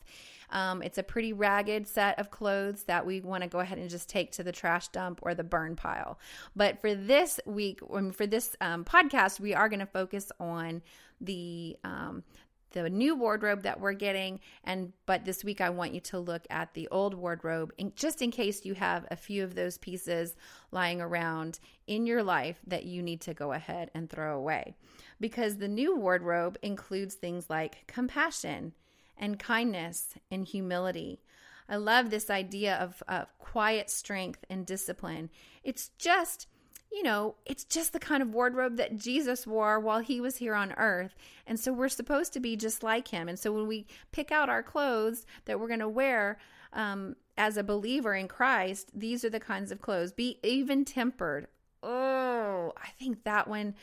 um, 0.52 0.82
it's 0.82 0.98
a 0.98 1.04
pretty 1.04 1.34
ragged 1.34 1.88
set 1.88 2.20
of 2.20 2.32
clothes 2.32 2.84
that 2.84 3.06
we 3.06 3.22
want 3.22 3.44
to 3.44 3.50
go 3.50 3.60
ahead 3.60 3.78
and 3.78 3.90
just 3.90 4.10
take 4.10 4.32
to 4.34 4.44
the 4.44 4.52
trash 4.52 4.88
dump 4.90 5.20
or 5.22 5.36
the 5.36 5.44
burn 5.44 5.76
pile. 5.76 6.20
But 6.56 6.82
for 6.82 6.96
this 6.96 7.40
week, 7.46 7.80
for 8.14 8.28
this 8.28 8.56
um, 8.62 8.84
podcast, 8.84 9.40
we 9.40 9.54
are 9.54 9.70
going 9.70 9.80
to 9.80 9.86
focus 9.86 10.32
on 10.40 10.82
the 11.22 11.78
um, 11.84 12.24
the 12.72 12.90
new 12.90 13.16
wardrobe 13.16 13.64
that 13.64 13.80
we're 13.80 13.94
getting 13.94 14.40
and 14.64 14.94
but 15.06 15.26
this 15.26 15.44
week 15.44 15.62
I 15.62 15.70
want 15.70 15.94
you 15.94 16.00
to 16.02 16.20
look 16.20 16.46
at 16.50 16.74
the 16.74 16.88
old 16.90 17.14
wardrobe 17.14 17.74
and 17.80 17.96
just 17.96 18.22
in 18.22 18.32
case 18.32 18.66
you 18.66 18.76
have 18.76 19.06
a 19.10 19.16
few 19.16 19.44
of 19.44 19.56
those 19.56 19.78
pieces 19.78 20.36
lying 20.72 21.02
around 21.02 21.60
in 21.88 22.06
your 22.06 22.24
life 22.24 22.60
that 22.68 22.86
you 22.86 23.02
need 23.02 23.22
to 23.22 23.34
go 23.34 23.54
ahead 23.54 23.92
and 23.94 24.10
throw 24.10 24.38
away 24.38 24.76
because 25.20 25.58
the 25.58 25.68
new 25.68 25.96
wardrobe 25.96 26.58
includes 26.62 27.16
things 27.16 27.50
like 27.50 27.86
compassion 27.88 28.74
and 29.20 29.38
kindness 29.38 30.16
and 30.32 30.46
humility. 30.46 31.22
I 31.68 31.76
love 31.76 32.10
this 32.10 32.30
idea 32.30 32.76
of, 32.78 33.04
of 33.08 33.28
quiet 33.38 33.90
strength 33.90 34.44
and 34.50 34.66
discipline. 34.66 35.30
It's 35.64 35.90
just 36.00 36.48
you 36.92 37.04
know, 37.04 37.36
it's 37.46 37.64
just 37.64 37.94
the 37.94 38.00
kind 38.00 38.22
of 38.24 38.34
wardrobe 38.34 38.78
that 38.78 38.98
Jesus 38.98 39.46
wore 39.46 39.80
while 39.80 40.00
he 40.00 40.20
was 40.20 40.38
here 40.38 40.56
on 40.56 40.74
earth. 40.74 41.16
And 41.46 41.60
so 41.60 41.72
we're 41.72 41.90
supposed 41.90 42.34
to 42.34 42.40
be 42.40 42.56
just 42.56 42.82
like 42.82 43.10
him. 43.10 43.30
And 43.30 43.38
so 43.38 43.52
when 43.52 43.68
we 43.68 43.86
pick 44.12 44.32
out 44.32 44.50
our 44.50 44.64
clothes 44.64 45.26
that 45.46 45.60
we're 45.60 45.68
going 45.68 45.80
to 45.80 45.90
wear 45.90 46.40
um, 46.74 47.16
as 47.38 47.58
a 47.58 47.64
believer 47.64 48.16
in 48.16 48.28
Christ, 48.28 48.90
these 48.94 49.24
are 49.24 49.30
the 49.30 49.40
kinds 49.40 49.72
of 49.72 49.82
clothes. 49.82 50.12
Be 50.12 50.40
even 50.44 50.84
tempered. 50.84 51.48
Oh, 51.84 52.74
I 52.76 52.90
think 52.98 53.24
that 53.24 53.48
one 53.48 53.76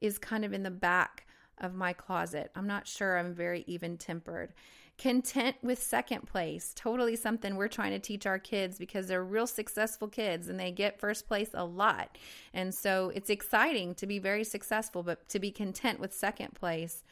is 0.00 0.18
kind 0.18 0.44
of 0.44 0.52
in 0.52 0.62
the 0.62 0.70
back 0.70 1.26
of 1.58 1.74
my 1.74 1.92
closet. 1.92 2.50
I'm 2.56 2.66
not 2.66 2.88
sure 2.88 3.18
I'm 3.18 3.34
very 3.34 3.64
even 3.66 3.96
tempered. 3.98 4.52
Content 4.96 5.56
with 5.60 5.82
second 5.82 6.26
place. 6.26 6.72
Totally 6.76 7.16
something 7.16 7.56
we're 7.56 7.66
trying 7.66 7.90
to 7.90 7.98
teach 7.98 8.26
our 8.26 8.38
kids 8.38 8.78
because 8.78 9.08
they're 9.08 9.24
real 9.24 9.46
successful 9.46 10.06
kids 10.06 10.48
and 10.48 10.58
they 10.58 10.70
get 10.70 11.00
first 11.00 11.26
place 11.26 11.50
a 11.52 11.64
lot. 11.64 12.16
And 12.52 12.72
so 12.72 13.10
it's 13.14 13.28
exciting 13.28 13.96
to 13.96 14.06
be 14.06 14.20
very 14.20 14.44
successful, 14.44 15.02
but 15.02 15.28
to 15.30 15.40
be 15.40 15.50
content 15.50 15.98
with 15.98 16.14
second 16.14 16.54
place 16.54 17.02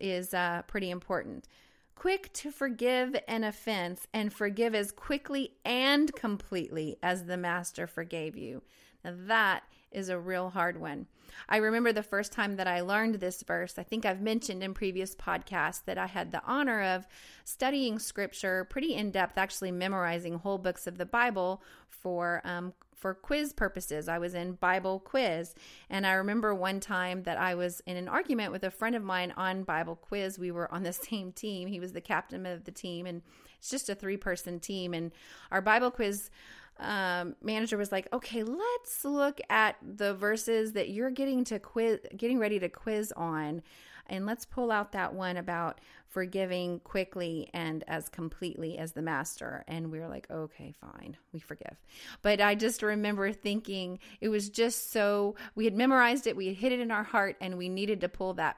is 0.00 0.34
uh, 0.34 0.62
pretty 0.66 0.90
important. 0.90 1.46
Quick 1.94 2.32
to 2.32 2.50
forgive 2.50 3.16
an 3.26 3.44
offense 3.44 4.06
and 4.12 4.32
forgive 4.32 4.74
as 4.74 4.92
quickly 4.92 5.52
and 5.64 6.14
completely 6.14 6.96
as 7.02 7.24
the 7.24 7.36
master 7.36 7.86
forgave 7.86 8.36
you. 8.36 8.62
Now, 9.04 9.14
that 9.26 9.64
is 9.90 10.08
a 10.08 10.18
real 10.18 10.50
hard 10.50 10.80
one. 10.80 11.06
I 11.48 11.58
remember 11.58 11.92
the 11.92 12.02
first 12.02 12.32
time 12.32 12.56
that 12.56 12.66
I 12.66 12.80
learned 12.80 13.16
this 13.16 13.42
verse. 13.42 13.78
I 13.78 13.82
think 13.82 14.04
I've 14.04 14.20
mentioned 14.20 14.62
in 14.62 14.74
previous 14.74 15.14
podcasts 15.14 15.84
that 15.84 15.98
I 15.98 16.06
had 16.06 16.32
the 16.32 16.42
honor 16.44 16.82
of 16.82 17.06
studying 17.44 17.98
scripture 17.98 18.64
pretty 18.64 18.94
in 18.94 19.10
depth, 19.10 19.38
actually 19.38 19.72
memorizing 19.72 20.34
whole 20.34 20.58
books 20.58 20.86
of 20.86 20.98
the 20.98 21.06
Bible 21.06 21.62
for 21.88 22.40
um, 22.44 22.72
for 22.98 23.14
quiz 23.14 23.52
purposes. 23.52 24.08
I 24.08 24.18
was 24.18 24.34
in 24.34 24.54
Bible 24.54 24.98
quiz, 24.98 25.54
and 25.88 26.06
I 26.06 26.12
remember 26.12 26.54
one 26.54 26.80
time 26.80 27.22
that 27.22 27.38
I 27.38 27.54
was 27.54 27.80
in 27.86 27.96
an 27.96 28.08
argument 28.08 28.50
with 28.50 28.64
a 28.64 28.70
friend 28.70 28.96
of 28.96 29.04
mine 29.04 29.32
on 29.36 29.62
Bible 29.62 29.94
quiz. 29.94 30.38
We 30.38 30.50
were 30.50 30.72
on 30.72 30.82
the 30.82 30.92
same 31.08 31.32
team. 31.32 31.68
He 31.68 31.80
was 31.80 31.92
the 31.92 32.00
captain 32.00 32.44
of 32.44 32.64
the 32.64 32.72
team, 32.72 33.06
and 33.06 33.22
it's 33.58 33.70
just 33.70 33.88
a 33.88 33.94
three 33.94 34.16
person 34.16 34.58
team. 34.60 34.94
And 34.94 35.12
our 35.50 35.62
Bible 35.62 35.90
quiz 35.90 36.30
um, 36.78 37.34
manager 37.42 37.76
was 37.76 37.90
like, 37.92 38.08
"Okay, 38.12 38.42
let's 38.42 39.04
look 39.04 39.40
at 39.50 39.76
the 39.82 40.14
verses 40.14 40.72
that 40.72 40.90
you're 40.90 41.10
getting 41.10 41.44
to 41.44 41.58
quiz, 41.58 42.00
getting 42.16 42.38
ready 42.38 42.58
to 42.58 42.68
quiz 42.68 43.12
on, 43.12 43.62
and 44.06 44.26
let's 44.26 44.44
pull 44.44 44.70
out 44.70 44.92
that 44.92 45.14
one 45.14 45.36
about 45.36 45.80
forgiving 46.08 46.80
quickly 46.80 47.50
and 47.52 47.84
as 47.88 48.08
completely 48.08 48.78
as 48.78 48.92
the 48.92 49.02
master." 49.02 49.64
And 49.66 49.90
we 49.90 49.98
were 49.98 50.08
like, 50.08 50.30
"Okay, 50.30 50.72
fine, 50.80 51.16
we 51.32 51.40
forgive." 51.40 51.76
But 52.22 52.40
I 52.40 52.54
just 52.54 52.82
remember 52.82 53.32
thinking 53.32 53.98
it 54.20 54.28
was 54.28 54.48
just 54.48 54.92
so 54.92 55.34
we 55.54 55.64
had 55.64 55.74
memorized 55.74 56.26
it, 56.26 56.36
we 56.36 56.46
had 56.46 56.56
hit 56.56 56.72
it 56.72 56.80
in 56.80 56.90
our 56.90 57.04
heart, 57.04 57.36
and 57.40 57.58
we 57.58 57.68
needed 57.68 58.00
to 58.02 58.08
pull 58.08 58.34
that 58.34 58.56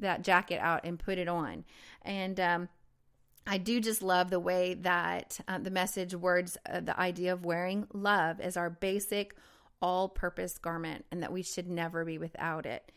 that 0.00 0.22
jacket 0.22 0.58
out 0.60 0.80
and 0.84 0.98
put 0.98 1.18
it 1.18 1.28
on, 1.28 1.64
and 2.02 2.40
um, 2.40 2.68
I 3.50 3.58
do 3.58 3.80
just 3.80 4.00
love 4.00 4.30
the 4.30 4.38
way 4.38 4.74
that 4.74 5.40
uh, 5.48 5.58
the 5.58 5.72
message 5.72 6.14
words 6.14 6.56
uh, 6.72 6.78
the 6.78 6.98
idea 6.98 7.32
of 7.32 7.44
wearing 7.44 7.88
love 7.92 8.38
as 8.38 8.56
our 8.56 8.70
basic 8.70 9.34
all 9.82 10.08
purpose 10.08 10.56
garment 10.56 11.04
and 11.10 11.20
that 11.24 11.32
we 11.32 11.42
should 11.42 11.68
never 11.68 12.04
be 12.04 12.16
without 12.16 12.64
it. 12.64 12.92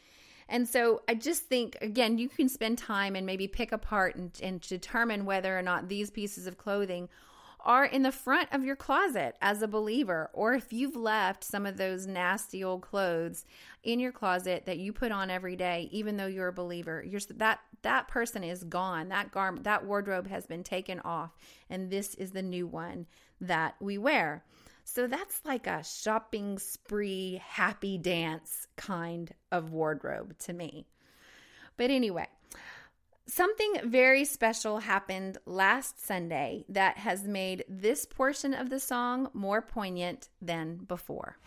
And 0.48 0.70
so 0.70 1.02
I 1.08 1.16
just 1.16 1.46
think, 1.46 1.76
again, 1.82 2.20
you 2.20 2.30
can 2.30 2.50
spend 2.50 2.78
time 2.78 3.16
and 3.16 3.26
maybe 3.26 3.48
pick 3.48 3.72
apart 3.72 4.16
and, 4.16 4.32
and 4.44 4.62
determine 4.62 5.26
whether 5.26 5.58
or 5.58 5.64
not 5.64 5.90
these 5.90 6.12
pieces 6.12 6.46
of 6.46 6.60
clothing 6.60 7.10
are 7.64 7.86
in 7.86 8.04
the 8.04 8.12
front 8.12 8.50
of 8.52 8.64
your 8.64 8.76
closet 8.76 9.36
as 9.42 9.62
a 9.62 9.68
believer, 9.68 10.30
or 10.34 10.54
if 10.54 10.74
you've 10.74 10.96
left 10.96 11.44
some 11.44 11.66
of 11.66 11.78
those 11.78 12.06
nasty 12.06 12.64
old 12.64 12.82
clothes 12.82 13.46
in 13.84 14.00
your 14.00 14.12
closet 14.12 14.66
that 14.66 14.78
you 14.78 14.92
put 14.92 15.12
on 15.12 15.30
every 15.30 15.56
day, 15.56 15.88
even 15.92 16.18
though 16.18 16.28
you're 16.28 16.50
a 16.50 16.54
believer, 16.54 17.04
you're, 17.08 17.22
that 17.36 17.60
that 17.82 18.08
person 18.08 18.44
is 18.44 18.64
gone. 18.64 19.10
That 19.10 19.32
garment, 19.32 19.64
that 19.64 19.86
wardrobe 19.86 20.28
has 20.28 20.46
been 20.46 20.64
taken 20.64 21.00
off, 21.02 21.32
and 21.70 21.90
this 21.90 22.16
is 22.16 22.32
the 22.32 22.42
new 22.42 22.68
one 22.68 23.06
that 23.40 23.76
we 23.80 23.98
wear. 23.98 24.44
So 24.86 25.08
that's 25.08 25.42
like 25.46 25.66
a 25.66 25.84
shopping 25.84 26.60
spree, 26.60 27.42
happy 27.46 27.98
dance 27.98 28.68
kind 28.76 29.34
of 29.52 29.72
wardrobe 29.72 30.38
to 30.40 30.54
me. 30.54 30.86
But 31.78 31.90
anyway, 31.90 32.28
Something 33.26 33.76
very 33.86 34.26
special 34.26 34.80
happened 34.80 35.38
last 35.46 36.06
Sunday 36.06 36.66
that 36.68 36.98
has 36.98 37.24
made 37.24 37.64
this 37.70 38.06
portion 38.06 38.54
of 38.54 38.70
the 38.70 38.82
song 38.82 39.30
more 39.34 39.62
poignant 39.62 40.28
than 40.42 40.76
before. 40.76 41.38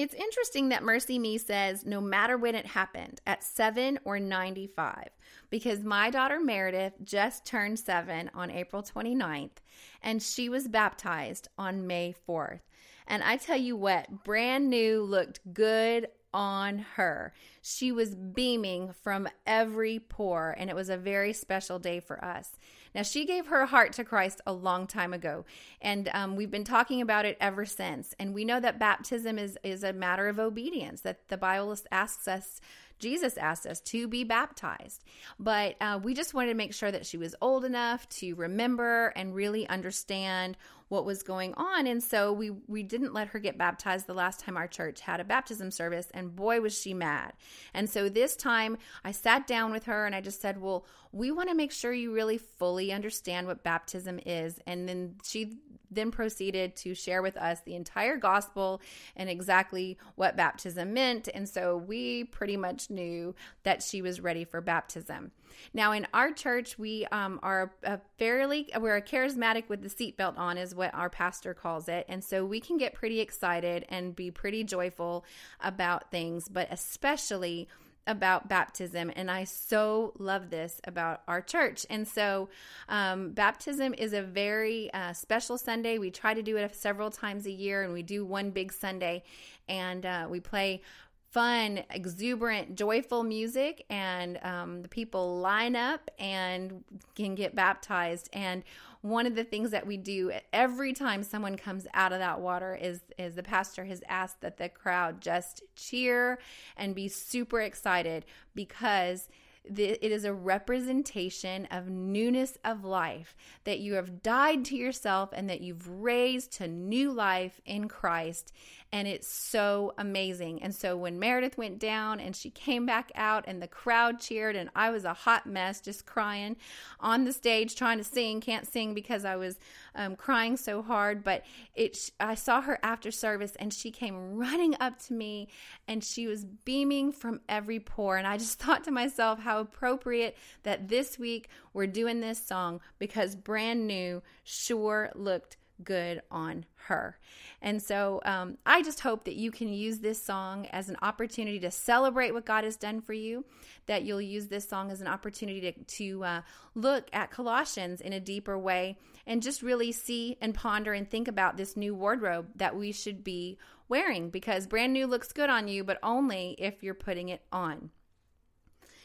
It's 0.00 0.14
interesting 0.14 0.70
that 0.70 0.82
Mercy 0.82 1.18
Me 1.18 1.36
says 1.36 1.84
no 1.84 2.00
matter 2.00 2.38
when 2.38 2.54
it 2.54 2.64
happened, 2.64 3.20
at 3.26 3.44
7 3.44 3.98
or 4.06 4.18
95, 4.18 5.10
because 5.50 5.84
my 5.84 6.08
daughter 6.08 6.40
Meredith 6.40 6.94
just 7.04 7.44
turned 7.44 7.78
7 7.78 8.30
on 8.32 8.50
April 8.50 8.82
29th, 8.82 9.58
and 10.02 10.22
she 10.22 10.48
was 10.48 10.68
baptized 10.68 11.48
on 11.58 11.86
May 11.86 12.14
4th. 12.26 12.60
And 13.06 13.22
I 13.22 13.36
tell 13.36 13.58
you 13.58 13.76
what, 13.76 14.24
brand 14.24 14.70
new 14.70 15.02
looked 15.02 15.40
good 15.52 16.08
on 16.32 16.78
her. 16.96 17.34
She 17.60 17.92
was 17.92 18.14
beaming 18.14 18.94
from 19.02 19.28
every 19.46 19.98
pore, 19.98 20.54
and 20.56 20.70
it 20.70 20.76
was 20.76 20.88
a 20.88 20.96
very 20.96 21.34
special 21.34 21.78
day 21.78 22.00
for 22.00 22.24
us. 22.24 22.52
Now, 22.94 23.02
she 23.02 23.24
gave 23.24 23.46
her 23.46 23.66
heart 23.66 23.92
to 23.94 24.04
Christ 24.04 24.40
a 24.46 24.52
long 24.52 24.86
time 24.86 25.12
ago, 25.12 25.44
and 25.80 26.08
um, 26.12 26.36
we've 26.36 26.50
been 26.50 26.64
talking 26.64 27.00
about 27.00 27.24
it 27.24 27.36
ever 27.40 27.64
since. 27.64 28.14
And 28.18 28.34
we 28.34 28.44
know 28.44 28.60
that 28.60 28.78
baptism 28.78 29.38
is, 29.38 29.58
is 29.62 29.84
a 29.84 29.92
matter 29.92 30.28
of 30.28 30.38
obedience, 30.38 31.02
that 31.02 31.28
the 31.28 31.36
Bible 31.36 31.76
asks 31.90 32.26
us 32.26 32.60
Jesus 33.00 33.38
asked 33.38 33.66
us 33.66 33.80
to 33.80 34.06
be 34.06 34.22
baptized. 34.24 35.02
But 35.38 35.76
uh, 35.80 35.98
we 36.02 36.14
just 36.14 36.34
wanted 36.34 36.48
to 36.48 36.54
make 36.54 36.74
sure 36.74 36.92
that 36.92 37.06
she 37.06 37.16
was 37.16 37.34
old 37.40 37.64
enough 37.64 38.08
to 38.10 38.34
remember 38.34 39.08
and 39.16 39.34
really 39.34 39.68
understand 39.68 40.56
what 40.90 41.04
was 41.04 41.22
going 41.22 41.54
on. 41.54 41.86
And 41.86 42.02
so 42.02 42.32
we 42.32 42.50
we 42.50 42.82
didn't 42.82 43.14
let 43.14 43.28
her 43.28 43.38
get 43.38 43.56
baptized 43.56 44.06
the 44.06 44.12
last 44.12 44.40
time 44.40 44.56
our 44.56 44.66
church 44.66 45.00
had 45.00 45.20
a 45.20 45.24
baptism 45.24 45.70
service 45.70 46.08
and 46.12 46.34
boy 46.36 46.60
was 46.60 46.78
she 46.78 46.92
mad. 46.92 47.32
And 47.72 47.88
so 47.88 48.08
this 48.08 48.36
time 48.36 48.76
I 49.04 49.12
sat 49.12 49.46
down 49.46 49.70
with 49.70 49.84
her 49.84 50.04
and 50.04 50.14
I 50.14 50.20
just 50.20 50.42
said, 50.42 50.60
"Well, 50.60 50.84
we 51.12 51.30
want 51.30 51.48
to 51.48 51.54
make 51.54 51.70
sure 51.72 51.92
you 51.92 52.12
really 52.12 52.38
fully 52.38 52.92
understand 52.92 53.46
what 53.46 53.62
baptism 53.62 54.18
is." 54.26 54.58
And 54.66 54.88
then 54.88 55.14
she 55.24 55.58
then 55.92 56.10
proceeded 56.10 56.76
to 56.76 56.94
share 56.94 57.22
with 57.22 57.36
us 57.36 57.60
the 57.60 57.74
entire 57.74 58.16
gospel 58.16 58.80
and 59.16 59.28
exactly 59.28 59.96
what 60.16 60.36
baptism 60.36 60.92
meant. 60.92 61.28
And 61.32 61.48
so 61.48 61.76
we 61.76 62.24
pretty 62.24 62.56
much 62.56 62.90
knew 62.90 63.34
that 63.62 63.82
she 63.82 64.02
was 64.02 64.20
ready 64.20 64.44
for 64.44 64.60
baptism. 64.60 65.30
Now, 65.74 65.92
in 65.92 66.06
our 66.12 66.32
church, 66.32 66.78
we 66.78 67.06
um, 67.06 67.40
are 67.42 67.72
a 67.82 68.00
fairly, 68.18 68.68
we're 68.78 68.96
a 68.96 69.02
charismatic 69.02 69.68
with 69.68 69.82
the 69.82 69.88
seatbelt 69.88 70.38
on, 70.38 70.58
is 70.58 70.74
what 70.74 70.94
our 70.94 71.10
pastor 71.10 71.54
calls 71.54 71.88
it. 71.88 72.06
And 72.08 72.22
so 72.22 72.44
we 72.44 72.60
can 72.60 72.76
get 72.76 72.94
pretty 72.94 73.20
excited 73.20 73.84
and 73.88 74.14
be 74.14 74.30
pretty 74.30 74.64
joyful 74.64 75.24
about 75.60 76.10
things, 76.10 76.48
but 76.48 76.68
especially 76.70 77.68
about 78.06 78.48
baptism, 78.48 79.12
and 79.14 79.30
I 79.30 79.44
so 79.44 80.12
love 80.18 80.50
this 80.50 80.80
about 80.84 81.22
our 81.28 81.40
church. 81.40 81.86
And 81.88 82.06
so, 82.08 82.48
um, 82.88 83.30
baptism 83.30 83.94
is 83.96 84.12
a 84.12 84.22
very 84.22 84.92
uh, 84.92 85.12
special 85.12 85.58
Sunday. 85.58 85.98
We 85.98 86.10
try 86.10 86.34
to 86.34 86.42
do 86.42 86.56
it 86.56 86.74
several 86.74 87.10
times 87.10 87.46
a 87.46 87.52
year, 87.52 87.82
and 87.82 87.92
we 87.92 88.02
do 88.02 88.24
one 88.24 88.50
big 88.50 88.72
Sunday, 88.72 89.22
and 89.68 90.04
uh, 90.04 90.26
we 90.28 90.40
play 90.40 90.82
fun, 91.30 91.84
exuberant, 91.90 92.74
joyful 92.74 93.22
music, 93.22 93.84
and 93.88 94.38
um, 94.42 94.82
the 94.82 94.88
people 94.88 95.38
line 95.38 95.76
up 95.76 96.10
and 96.18 96.82
can 97.14 97.34
get 97.34 97.54
baptized. 97.54 98.28
And 98.32 98.64
one 99.02 99.26
of 99.26 99.34
the 99.34 99.44
things 99.44 99.70
that 99.70 99.86
we 99.86 99.96
do 99.96 100.32
every 100.52 100.92
time 100.92 101.22
someone 101.22 101.56
comes 101.56 101.86
out 101.94 102.12
of 102.12 102.18
that 102.18 102.40
water 102.40 102.74
is 102.80 103.00
is 103.16 103.34
the 103.34 103.42
pastor 103.42 103.84
has 103.84 104.02
asked 104.08 104.40
that 104.40 104.58
the 104.58 104.68
crowd 104.68 105.20
just 105.20 105.62
cheer 105.74 106.38
and 106.76 106.94
be 106.94 107.08
super 107.08 107.60
excited 107.60 108.26
because 108.54 109.28
it 109.64 110.02
is 110.02 110.24
a 110.24 110.32
representation 110.32 111.66
of 111.70 111.88
newness 111.88 112.56
of 112.64 112.84
life, 112.84 113.36
that 113.64 113.78
you 113.78 113.94
have 113.94 114.22
died 114.22 114.64
to 114.64 114.76
yourself 114.76 115.30
and 115.32 115.48
that 115.50 115.60
you've 115.60 115.86
raised 115.88 116.52
to 116.52 116.66
new 116.66 117.12
life 117.12 117.60
in 117.66 117.86
Christ. 117.86 118.52
And 118.92 119.06
it's 119.06 119.28
so 119.28 119.94
amazing. 119.98 120.62
And 120.62 120.74
so 120.74 120.96
when 120.96 121.20
Meredith 121.20 121.56
went 121.56 121.78
down 121.78 122.18
and 122.18 122.34
she 122.34 122.50
came 122.50 122.86
back 122.86 123.12
out 123.14 123.44
and 123.46 123.62
the 123.62 123.68
crowd 123.68 124.18
cheered 124.18 124.56
and 124.56 124.68
I 124.74 124.90
was 124.90 125.04
a 125.04 125.14
hot 125.14 125.46
mess 125.46 125.80
just 125.80 126.06
crying 126.06 126.56
on 126.98 127.24
the 127.24 127.32
stage 127.32 127.76
trying 127.76 127.98
to 127.98 128.04
sing, 128.04 128.40
can't 128.40 128.66
sing 128.66 128.92
because 128.92 129.24
I 129.24 129.36
was 129.36 129.58
um, 129.94 130.16
crying 130.16 130.56
so 130.56 130.82
hard, 130.82 131.22
but 131.22 131.44
it 131.74 131.96
I 132.18 132.34
saw 132.34 132.60
her 132.62 132.80
after 132.82 133.12
service 133.12 133.54
and 133.60 133.72
she 133.72 133.92
came 133.92 134.36
running 134.36 134.74
up 134.80 134.98
to 135.06 135.12
me 135.12 135.48
and 135.86 136.02
she 136.02 136.26
was 136.26 136.44
beaming 136.44 137.12
from 137.12 137.40
every 137.48 137.78
pore 137.78 138.16
and 138.16 138.26
I 138.26 138.38
just 138.38 138.58
thought 138.60 138.82
to 138.84 138.90
myself 138.90 139.38
how 139.38 139.60
appropriate 139.60 140.36
that 140.64 140.88
this 140.88 141.16
week 141.16 141.48
we're 141.72 141.86
doing 141.86 142.20
this 142.20 142.44
song 142.44 142.80
because 142.98 143.36
brand 143.36 143.86
new 143.86 144.20
sure 144.42 145.12
looked 145.14 145.56
good 145.84 146.22
on 146.30 146.64
her. 146.86 147.18
And 147.62 147.82
so 147.82 148.20
um, 148.24 148.58
I 148.64 148.82
just 148.82 149.00
hope 149.00 149.24
that 149.24 149.36
you 149.36 149.50
can 149.50 149.72
use 149.72 149.98
this 149.98 150.22
song 150.22 150.66
as 150.66 150.88
an 150.88 150.96
opportunity 151.02 151.60
to 151.60 151.70
celebrate 151.70 152.32
what 152.32 152.46
God 152.46 152.64
has 152.64 152.76
done 152.76 153.00
for 153.00 153.12
you, 153.12 153.44
that 153.86 154.02
you'll 154.02 154.20
use 154.20 154.48
this 154.48 154.68
song 154.68 154.90
as 154.90 155.00
an 155.00 155.06
opportunity 155.06 155.60
to, 155.60 155.72
to 155.72 156.24
uh, 156.24 156.40
look 156.74 157.08
at 157.12 157.30
Colossians 157.30 158.00
in 158.00 158.12
a 158.12 158.20
deeper 158.20 158.58
way 158.58 158.96
and 159.26 159.42
just 159.42 159.62
really 159.62 159.92
see 159.92 160.36
and 160.40 160.54
ponder 160.54 160.92
and 160.92 161.08
think 161.08 161.28
about 161.28 161.56
this 161.56 161.76
new 161.76 161.94
wardrobe 161.94 162.48
that 162.56 162.76
we 162.76 162.92
should 162.92 163.22
be 163.22 163.58
wearing 163.88 164.30
because 164.30 164.66
brand 164.66 164.92
new 164.92 165.06
looks 165.06 165.32
good 165.32 165.50
on 165.50 165.68
you, 165.68 165.84
but 165.84 165.98
only 166.02 166.54
if 166.58 166.82
you're 166.82 166.94
putting 166.94 167.28
it 167.28 167.42
on. 167.52 167.90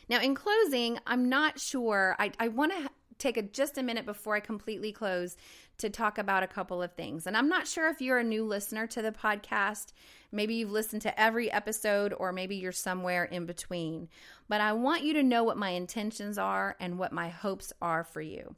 Now, 0.08 0.22
in 0.22 0.36
closing, 0.36 1.00
I'm 1.08 1.30
not 1.30 1.60
sure. 1.60 2.16
I, 2.20 2.32
I 2.40 2.50
want 2.50 2.72
to 2.72 2.90
take 3.26 3.38
a, 3.38 3.42
just 3.42 3.78
a 3.78 3.84
minute 3.84 4.06
before 4.06 4.36
I 4.36 4.40
completely 4.40 4.92
close 4.92 5.36
to 5.80 5.90
talk 5.90 6.18
about 6.18 6.44
a 6.44 6.48
couple 6.48 6.82
of 6.82 6.94
things. 6.94 7.26
And 7.26 7.36
I'm 7.36 7.50
not 7.50 7.68
sure 7.68 7.90
if 7.90 8.02
you're 8.02 8.20
a 8.20 8.24
new 8.24 8.46
listener 8.46 8.86
to 8.88 9.02
the 9.02 9.12
podcast. 9.12 9.94
Maybe 10.32 10.56
you've 10.56 10.72
listened 10.72 11.02
to 11.04 11.20
every 11.20 11.52
episode, 11.52 12.14
or 12.14 12.32
maybe 12.32 12.56
you're 12.56 12.72
somewhere 12.72 13.26
in 13.26 13.46
between. 13.46 14.10
But 14.48 14.62
I 14.62 14.74
want 14.74 15.04
you 15.04 15.14
to 15.14 15.24
know 15.24 15.44
what 15.44 15.58
my 15.58 15.72
intentions 15.72 16.38
are 16.38 16.76
and 16.80 17.00
what 17.00 17.12
my 17.12 17.30
hopes 17.30 17.74
are 17.82 18.04
for 18.04 18.22
you. 18.22 18.56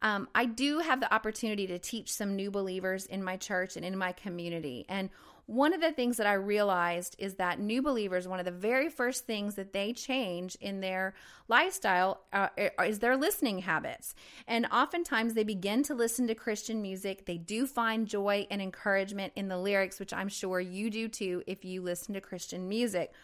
Um, 0.00 0.28
I 0.32 0.44
do 0.44 0.78
have 0.78 1.00
the 1.00 1.12
opportunity 1.12 1.66
to 1.66 1.78
teach 1.78 2.12
some 2.12 2.36
new 2.36 2.52
believers 2.52 3.06
in 3.06 3.24
my 3.24 3.36
church 3.36 3.76
and 3.76 3.84
in 3.84 3.98
my 3.98 4.12
community. 4.12 4.86
And 4.88 5.10
one 5.48 5.72
of 5.72 5.80
the 5.80 5.92
things 5.92 6.18
that 6.18 6.26
I 6.26 6.34
realized 6.34 7.16
is 7.18 7.36
that 7.36 7.58
new 7.58 7.80
believers, 7.80 8.28
one 8.28 8.38
of 8.38 8.44
the 8.44 8.50
very 8.50 8.90
first 8.90 9.26
things 9.26 9.54
that 9.54 9.72
they 9.72 9.94
change 9.94 10.56
in 10.60 10.82
their 10.82 11.14
lifestyle 11.48 12.20
uh, 12.34 12.48
is 12.84 12.98
their 12.98 13.16
listening 13.16 13.60
habits. 13.60 14.14
And 14.46 14.66
oftentimes 14.66 15.32
they 15.32 15.44
begin 15.44 15.82
to 15.84 15.94
listen 15.94 16.26
to 16.26 16.34
Christian 16.34 16.82
music. 16.82 17.24
They 17.24 17.38
do 17.38 17.66
find 17.66 18.06
joy 18.06 18.46
and 18.50 18.60
encouragement 18.60 19.32
in 19.36 19.48
the 19.48 19.56
lyrics, 19.56 19.98
which 19.98 20.12
I'm 20.12 20.28
sure 20.28 20.60
you 20.60 20.90
do 20.90 21.08
too 21.08 21.42
if 21.46 21.64
you 21.64 21.80
listen 21.80 22.12
to 22.12 22.20
Christian 22.20 22.68
music. 22.68 23.14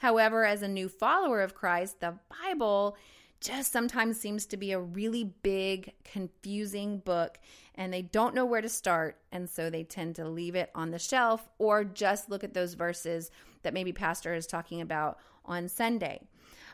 However, 0.00 0.44
as 0.44 0.60
a 0.60 0.68
new 0.68 0.86
follower 0.86 1.40
of 1.40 1.54
Christ, 1.54 2.00
the 2.00 2.18
Bible 2.44 2.98
just 3.40 3.72
sometimes 3.72 4.20
seems 4.20 4.46
to 4.46 4.56
be 4.56 4.72
a 4.72 4.80
really 4.80 5.24
big, 5.24 5.92
confusing 6.04 6.98
book, 6.98 7.38
and 7.74 7.92
they 7.92 8.02
don't 8.02 8.34
know 8.34 8.44
where 8.44 8.60
to 8.60 8.68
start. 8.68 9.16
And 9.32 9.48
so 9.48 9.70
they 9.70 9.82
tend 9.82 10.16
to 10.16 10.28
leave 10.28 10.54
it 10.54 10.70
on 10.74 10.90
the 10.90 10.98
shelf 10.98 11.48
or 11.58 11.84
just 11.84 12.28
look 12.28 12.44
at 12.44 12.54
those 12.54 12.74
verses 12.74 13.30
that 13.62 13.74
maybe 13.74 13.92
Pastor 13.92 14.34
is 14.34 14.46
talking 14.46 14.80
about 14.80 15.18
on 15.44 15.68
Sunday. 15.68 16.20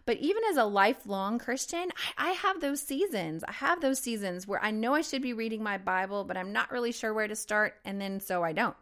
But 0.06 0.18
even 0.18 0.42
as 0.50 0.56
a 0.56 0.64
lifelong 0.64 1.38
Christian, 1.38 1.90
I, 2.16 2.28
I, 2.28 2.32
have 2.32 2.61
those 2.61 2.80
seasons. 2.80 3.42
I 3.46 3.52
have 3.52 3.80
those 3.80 3.99
seasons 3.99 4.46
where 4.46 4.62
I 4.62 4.70
know 4.70 4.94
I 4.94 5.00
should 5.00 5.23
be 5.23 5.32
reading 5.32 5.62
my 5.62 5.78
Bible, 5.78 6.23
but 6.23 6.37
I'm 6.37 6.52
not 6.52 6.70
really 6.70 6.92
sure 6.92 7.12
where 7.12 7.26
to 7.26 7.35
start. 7.35 7.75
And 7.85 8.00
then 8.00 8.20
so 8.20 8.44
I 8.44 8.52
don't. 8.52 8.76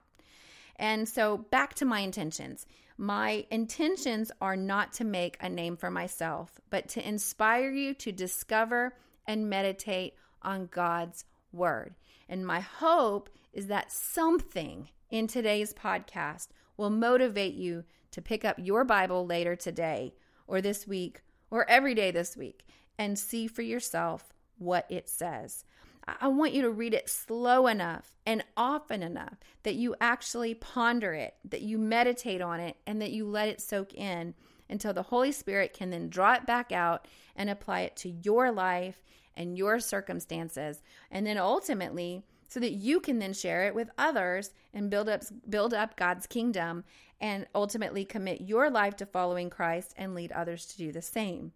And 0.77 1.09
so 1.09 1.39
back 1.39 1.75
to 1.75 1.87
my 1.87 2.01
intentions. 2.01 2.67
My 2.97 3.45
intentions 3.51 4.31
are 4.41 4.57
not 4.57 4.93
to 4.95 5.05
make 5.05 5.37
a 5.41 5.49
name 5.49 5.77
for 5.77 5.91
myself, 5.91 6.61
but 6.71 6.89
to 6.91 7.07
inspire 7.07 7.71
you 7.71 7.93
to 7.95 8.13
discover 8.13 8.95
and 9.27 9.51
meditate 9.51 10.15
on 10.43 10.67
God's 10.67 11.25
Word. 11.53 11.95
And 12.29 12.47
my 12.47 12.61
hope 12.61 13.31
is 13.53 13.67
that 13.67 13.91
something 13.91 14.89
in 15.11 15.27
today's 15.27 15.73
podcast 15.73 16.49
will 16.77 16.91
motivate 16.91 17.55
you 17.55 17.85
to 18.13 18.23
pick 18.23 18.45
up 18.45 18.57
your 18.59 18.85
Bible 18.85 19.27
later 19.27 19.57
today, 19.57 20.15
or 20.47 20.61
this 20.61 20.87
week, 20.87 21.23
or 21.51 21.69
every 21.69 21.95
day 21.95 22.11
this 22.13 22.37
week, 22.37 22.65
and 22.97 23.19
see 23.19 23.49
for 23.49 23.63
yourself 23.63 24.33
what 24.59 24.87
it 24.89 25.09
says. 25.09 25.65
I 26.07 26.29
want 26.29 26.53
you 26.53 26.63
to 26.63 26.71
read 26.71 26.95
it 26.95 27.09
slow 27.09 27.67
enough 27.67 28.15
and 28.27 28.45
often 28.57 29.03
enough 29.03 29.39
that 29.63 29.75
you 29.75 29.95
actually 30.01 30.55
ponder 30.55 31.15
it, 31.15 31.35
that 31.45 31.63
you 31.63 31.79
meditate 31.79 32.43
on 32.43 32.61
it, 32.61 32.77
and 32.87 33.01
that 33.01 33.13
you 33.13 33.27
let 33.27 33.49
it 33.49 33.61
soak 33.61 33.95
in 33.95 34.35
until 34.69 34.93
the 34.93 35.03
Holy 35.03 35.33
Spirit 35.33 35.73
can 35.73 35.91
then 35.91 36.09
draw 36.09 36.35
it 36.35 36.47
back 36.47 36.73
out 36.73 37.07
and 37.37 37.49
apply 37.49 37.81
it 37.81 37.97
to 37.97 38.11
your 38.11 38.53
life 38.53 39.03
and 39.37 39.57
your 39.57 39.81
circumstances. 39.81 40.83
And 41.11 41.27
then 41.27 41.39
ultimately, 41.39 42.25
so 42.49 42.61
that 42.61 42.73
you 42.73 43.01
can 43.01 43.19
then 43.19 43.33
share 43.33 43.67
it 43.67 43.75
with 43.75 43.91
others 43.99 44.53
and 44.73 44.91
build 44.91 45.09
up 45.09 45.23
build 45.49 45.75
up 45.75 45.97
God's 45.97 46.27
kingdom 46.27 46.85
and 47.21 47.47
ultimately 47.55 48.05
commit 48.05 48.43
your 48.43 48.71
life 48.71 48.97
to 48.97 49.07
following 49.07 49.51
Christ 49.51 49.95
and 49.97 50.15
lead 50.15 50.33
others 50.33 50.67
to 50.67 50.77
do 50.77 50.93
the 50.93 51.03
same. 51.03 51.53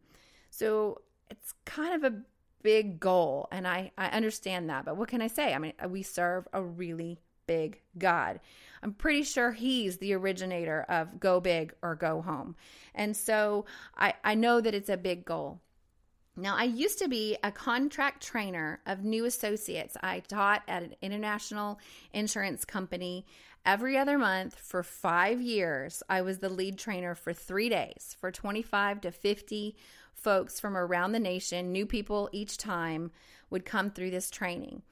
So 0.50 1.02
it's 1.30 1.54
kind 1.64 1.94
of 1.94 2.12
a 2.12 2.22
big 2.62 3.00
goal. 3.00 3.48
And 3.50 3.66
I, 3.66 3.92
I 3.96 4.06
understand 4.08 4.70
that. 4.70 4.84
But 4.84 4.96
what 4.96 5.08
can 5.08 5.22
I 5.22 5.28
say? 5.28 5.54
I 5.54 5.58
mean, 5.58 5.72
we 5.88 6.02
serve 6.02 6.46
a 6.52 6.62
really 6.62 7.18
big 7.46 7.80
God. 7.96 8.40
I'm 8.82 8.92
pretty 8.92 9.24
sure 9.24 9.50
he's 9.52 9.98
the 9.98 10.14
originator 10.14 10.82
of 10.88 11.18
go 11.18 11.40
big 11.40 11.74
or 11.82 11.96
go 11.96 12.22
home. 12.22 12.54
And 12.94 13.16
so 13.16 13.64
I, 13.96 14.14
I 14.22 14.34
know 14.34 14.60
that 14.60 14.74
it's 14.74 14.88
a 14.88 14.96
big 14.96 15.24
goal. 15.24 15.60
Now, 16.36 16.56
I 16.56 16.64
used 16.64 17.00
to 17.00 17.08
be 17.08 17.36
a 17.42 17.50
contract 17.50 18.22
trainer 18.22 18.80
of 18.86 19.02
new 19.02 19.24
associates. 19.24 19.96
I 20.00 20.20
taught 20.20 20.62
at 20.68 20.84
an 20.84 20.94
international 21.02 21.80
insurance 22.12 22.64
company 22.64 23.26
every 23.66 23.98
other 23.98 24.18
month 24.18 24.54
for 24.54 24.84
five 24.84 25.40
years. 25.40 26.00
I 26.08 26.22
was 26.22 26.38
the 26.38 26.48
lead 26.48 26.78
trainer 26.78 27.16
for 27.16 27.32
three 27.32 27.68
days 27.68 28.16
for 28.20 28.30
25 28.30 29.00
to 29.00 29.10
50 29.10 29.76
folks 30.22 30.60
from 30.60 30.76
around 30.76 31.12
the 31.12 31.20
nation, 31.20 31.72
new 31.72 31.86
people 31.86 32.28
each 32.32 32.56
time, 32.56 33.10
would 33.50 33.64
come 33.64 33.90
through 33.90 34.10
this 34.10 34.30
training. 34.30 34.82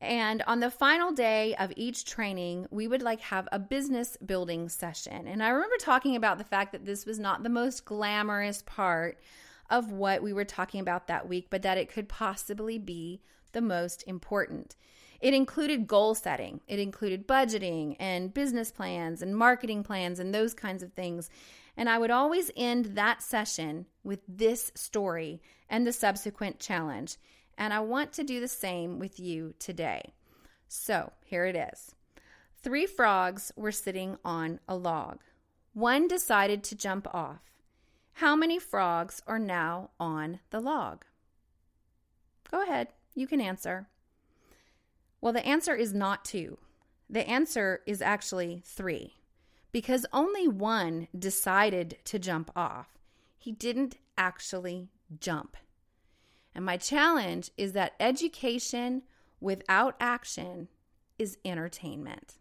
And 0.00 0.42
on 0.46 0.60
the 0.60 0.70
final 0.70 1.12
day 1.12 1.56
of 1.56 1.72
each 1.76 2.04
training, 2.04 2.66
we 2.70 2.86
would 2.86 3.02
like 3.02 3.20
have 3.20 3.48
a 3.50 3.58
business 3.58 4.16
building 4.24 4.68
session. 4.68 5.26
And 5.26 5.42
I 5.42 5.48
remember 5.48 5.76
talking 5.80 6.14
about 6.14 6.38
the 6.38 6.44
fact 6.44 6.72
that 6.72 6.84
this 6.84 7.04
was 7.04 7.18
not 7.18 7.42
the 7.42 7.48
most 7.48 7.84
glamorous 7.84 8.62
part 8.62 9.18
of 9.70 9.92
what 9.92 10.22
we 10.22 10.32
were 10.32 10.44
talking 10.44 10.80
about 10.80 11.08
that 11.08 11.28
week, 11.28 11.48
but 11.50 11.62
that 11.62 11.78
it 11.78 11.90
could 11.90 12.08
possibly 12.08 12.78
be 12.78 13.20
the 13.52 13.60
most 13.60 14.04
important. 14.06 14.76
It 15.20 15.34
included 15.34 15.88
goal 15.88 16.14
setting, 16.14 16.60
it 16.68 16.78
included 16.78 17.26
budgeting 17.26 17.96
and 17.98 18.32
business 18.32 18.70
plans 18.70 19.20
and 19.20 19.36
marketing 19.36 19.82
plans 19.82 20.20
and 20.20 20.32
those 20.32 20.54
kinds 20.54 20.82
of 20.82 20.92
things. 20.92 21.28
And 21.78 21.88
I 21.88 21.96
would 21.96 22.10
always 22.10 22.50
end 22.56 22.96
that 22.96 23.22
session 23.22 23.86
with 24.02 24.18
this 24.26 24.72
story 24.74 25.40
and 25.70 25.86
the 25.86 25.92
subsequent 25.92 26.58
challenge. 26.58 27.18
And 27.56 27.72
I 27.72 27.78
want 27.78 28.12
to 28.14 28.24
do 28.24 28.40
the 28.40 28.48
same 28.48 28.98
with 28.98 29.20
you 29.20 29.54
today. 29.60 30.12
So 30.66 31.12
here 31.24 31.46
it 31.46 31.54
is 31.54 31.94
Three 32.60 32.84
frogs 32.84 33.52
were 33.54 33.70
sitting 33.70 34.18
on 34.24 34.58
a 34.68 34.74
log. 34.74 35.20
One 35.72 36.08
decided 36.08 36.64
to 36.64 36.74
jump 36.74 37.06
off. 37.14 37.42
How 38.14 38.34
many 38.34 38.58
frogs 38.58 39.22
are 39.28 39.38
now 39.38 39.90
on 40.00 40.40
the 40.50 40.58
log? 40.58 41.04
Go 42.50 42.60
ahead, 42.60 42.88
you 43.14 43.28
can 43.28 43.40
answer. 43.40 43.86
Well, 45.20 45.32
the 45.32 45.46
answer 45.46 45.76
is 45.76 45.94
not 45.94 46.24
two. 46.24 46.58
The 47.08 47.28
answer 47.28 47.82
is 47.86 48.02
actually 48.02 48.62
three 48.64 49.17
because 49.72 50.06
only 50.12 50.48
one 50.48 51.08
decided 51.16 51.98
to 52.04 52.18
jump 52.18 52.50
off. 52.56 52.98
He 53.38 53.52
didn't 53.52 53.96
actually 54.16 54.88
jump. 55.20 55.56
And 56.54 56.64
my 56.64 56.76
challenge 56.76 57.50
is 57.56 57.72
that 57.72 57.94
education 58.00 59.02
without 59.40 59.94
action 60.00 60.68
is 61.18 61.38
entertainment. 61.44 62.34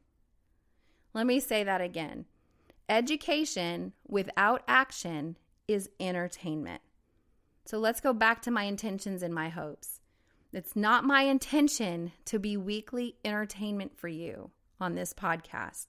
Let 1.13 1.28
me 1.28 1.40
say 1.40 1.63
that 1.63 1.82
again. 1.82 2.26
Education 2.90 3.94
without 4.08 4.63
action 4.68 5.38
is 5.68 5.90
entertainment. 6.00 6.82
So 7.66 7.78
let's 7.80 8.00
go 8.00 8.13
back 8.13 8.42
to 8.44 8.52
my 8.52 8.63
intentions 8.63 9.22
and 9.22 9.34
my 9.34 9.50
hopes. 9.50 10.00
It's 10.54 10.76
not 10.76 11.04
my 11.04 11.24
intention 11.24 12.13
to 12.26 12.40
be 12.40 12.56
weekly 12.56 13.18
entertainment 13.26 13.98
for 13.98 14.08
you 14.08 14.52
on 14.80 14.96
this 14.96 15.13
podcast. 15.13 15.88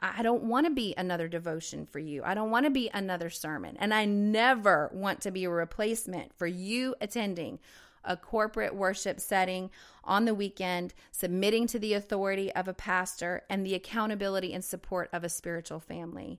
I 0.00 0.22
don't 0.22 0.44
want 0.44 0.66
to 0.66 0.72
be 0.72 0.94
another 0.96 1.26
devotion 1.26 1.84
for 1.84 1.98
you. 1.98 2.22
I 2.24 2.34
don't 2.34 2.50
want 2.50 2.66
to 2.66 2.70
be 2.70 2.88
another 2.94 3.30
sermon. 3.30 3.76
And 3.80 3.92
I 3.92 4.04
never 4.04 4.90
want 4.92 5.20
to 5.22 5.30
be 5.30 5.44
a 5.44 5.50
replacement 5.50 6.32
for 6.36 6.46
you 6.46 6.94
attending 7.00 7.58
a 8.04 8.16
corporate 8.16 8.74
worship 8.74 9.20
setting 9.20 9.70
on 10.04 10.24
the 10.24 10.34
weekend, 10.34 10.94
submitting 11.10 11.66
to 11.66 11.78
the 11.78 11.94
authority 11.94 12.52
of 12.52 12.68
a 12.68 12.74
pastor 12.74 13.42
and 13.50 13.66
the 13.66 13.74
accountability 13.74 14.54
and 14.54 14.64
support 14.64 15.10
of 15.12 15.24
a 15.24 15.28
spiritual 15.28 15.80
family. 15.80 16.38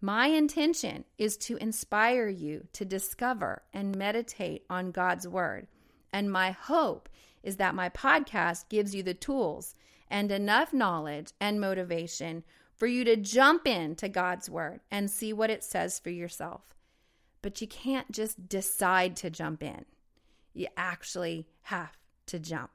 My 0.00 0.26
intention 0.26 1.04
is 1.18 1.36
to 1.38 1.56
inspire 1.56 2.28
you 2.28 2.66
to 2.74 2.84
discover 2.84 3.62
and 3.72 3.96
meditate 3.96 4.64
on 4.70 4.92
God's 4.92 5.26
Word. 5.26 5.66
And 6.12 6.30
my 6.30 6.52
hope 6.52 7.08
is 7.42 7.56
that 7.56 7.74
my 7.74 7.88
podcast 7.88 8.68
gives 8.68 8.94
you 8.94 9.02
the 9.02 9.14
tools 9.14 9.74
and 10.08 10.30
enough 10.30 10.72
knowledge 10.72 11.32
and 11.40 11.60
motivation 11.60 12.44
for 12.76 12.86
you 12.86 13.04
to 13.04 13.16
jump 13.16 13.66
into 13.66 14.08
God's 14.08 14.50
Word 14.50 14.80
and 14.90 15.10
see 15.10 15.32
what 15.32 15.50
it 15.50 15.64
says 15.64 15.98
for 15.98 16.10
yourself. 16.10 16.74
But 17.42 17.60
you 17.60 17.66
can't 17.66 18.10
just 18.10 18.48
decide 18.48 19.16
to 19.16 19.30
jump 19.30 19.62
in, 19.62 19.84
you 20.52 20.66
actually 20.76 21.46
have 21.62 21.96
to 22.26 22.38
jump. 22.38 22.70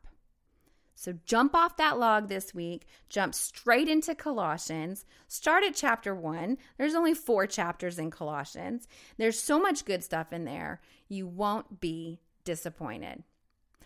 So 0.95 1.13
jump 1.25 1.55
off 1.55 1.77
that 1.77 1.97
log 1.97 2.27
this 2.27 2.53
week, 2.53 2.85
jump 3.07 3.33
straight 3.33 3.87
into 3.87 4.13
Colossians, 4.13 5.05
start 5.29 5.63
at 5.63 5.73
chapter 5.73 6.13
one. 6.13 6.57
There's 6.77 6.93
only 6.93 7.13
four 7.13 7.47
chapters 7.47 7.97
in 7.97 8.11
Colossians. 8.11 8.85
There's 9.17 9.39
so 9.39 9.61
much 9.61 9.85
good 9.85 10.03
stuff 10.03 10.33
in 10.33 10.43
there. 10.43 10.81
You 11.07 11.25
won't 11.25 11.79
be 11.79 12.19
disappointed. 12.43 13.23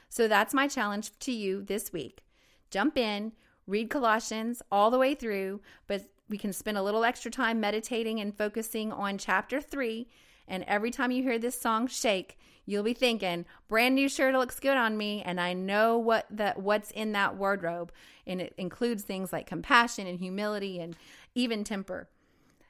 So 0.10 0.28
that's 0.28 0.56
my 0.56 0.68
challenge 0.68 1.12
to 1.20 1.32
you 1.32 1.62
this 1.62 1.94
week. 1.94 2.24
Jump 2.72 2.98
in, 2.98 3.34
read 3.68 3.90
Colossians 3.90 4.62
all 4.72 4.92
the 4.92 5.00
way 5.00 5.16
through, 5.16 5.62
but 5.88 6.04
we 6.30 6.38
can 6.38 6.54
spend 6.54 6.78
a 6.78 6.84
little 6.84 7.04
extra 7.04 7.32
time 7.32 7.60
meditating 7.60 8.20
and 8.20 8.38
focusing 8.38 8.92
on 8.92 9.18
chapter 9.18 9.62
three. 9.62 10.08
And 10.48 10.64
every 10.68 10.92
time 10.92 11.12
you 11.12 11.24
hear 11.24 11.40
this 11.40 11.60
song 11.60 11.88
shake, 11.88 12.38
you'll 12.66 12.84
be 12.84 12.94
thinking, 12.94 13.46
brand 13.68 13.96
new 13.96 14.10
shirt 14.10 14.34
looks 14.34 14.60
good 14.60 14.78
on 14.78 14.98
me, 14.98 15.22
and 15.26 15.40
I 15.40 15.54
know 15.54 15.98
what 15.98 16.26
that 16.30 16.60
what's 16.60 16.92
in 16.92 17.12
that 17.14 17.36
wardrobe. 17.36 17.92
And 18.26 18.42
it 18.42 18.54
includes 18.58 19.04
things 19.04 19.34
like 19.34 19.46
compassion 19.46 20.08
and 20.08 20.20
humility 20.20 20.80
and 20.80 20.96
even 21.36 21.64
temper 21.64 22.10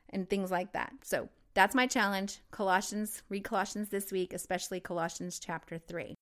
and 0.09 0.29
things 0.29 0.51
like 0.51 0.73
that. 0.73 0.93
So 1.03 1.29
that's 1.53 1.75
my 1.75 1.87
challenge. 1.87 2.39
Colossians, 2.51 3.21
read 3.29 3.43
Colossians 3.43 3.89
this 3.89 4.11
week, 4.11 4.33
especially 4.33 4.79
Colossians 4.79 5.39
chapter 5.39 5.77
3. 5.77 6.15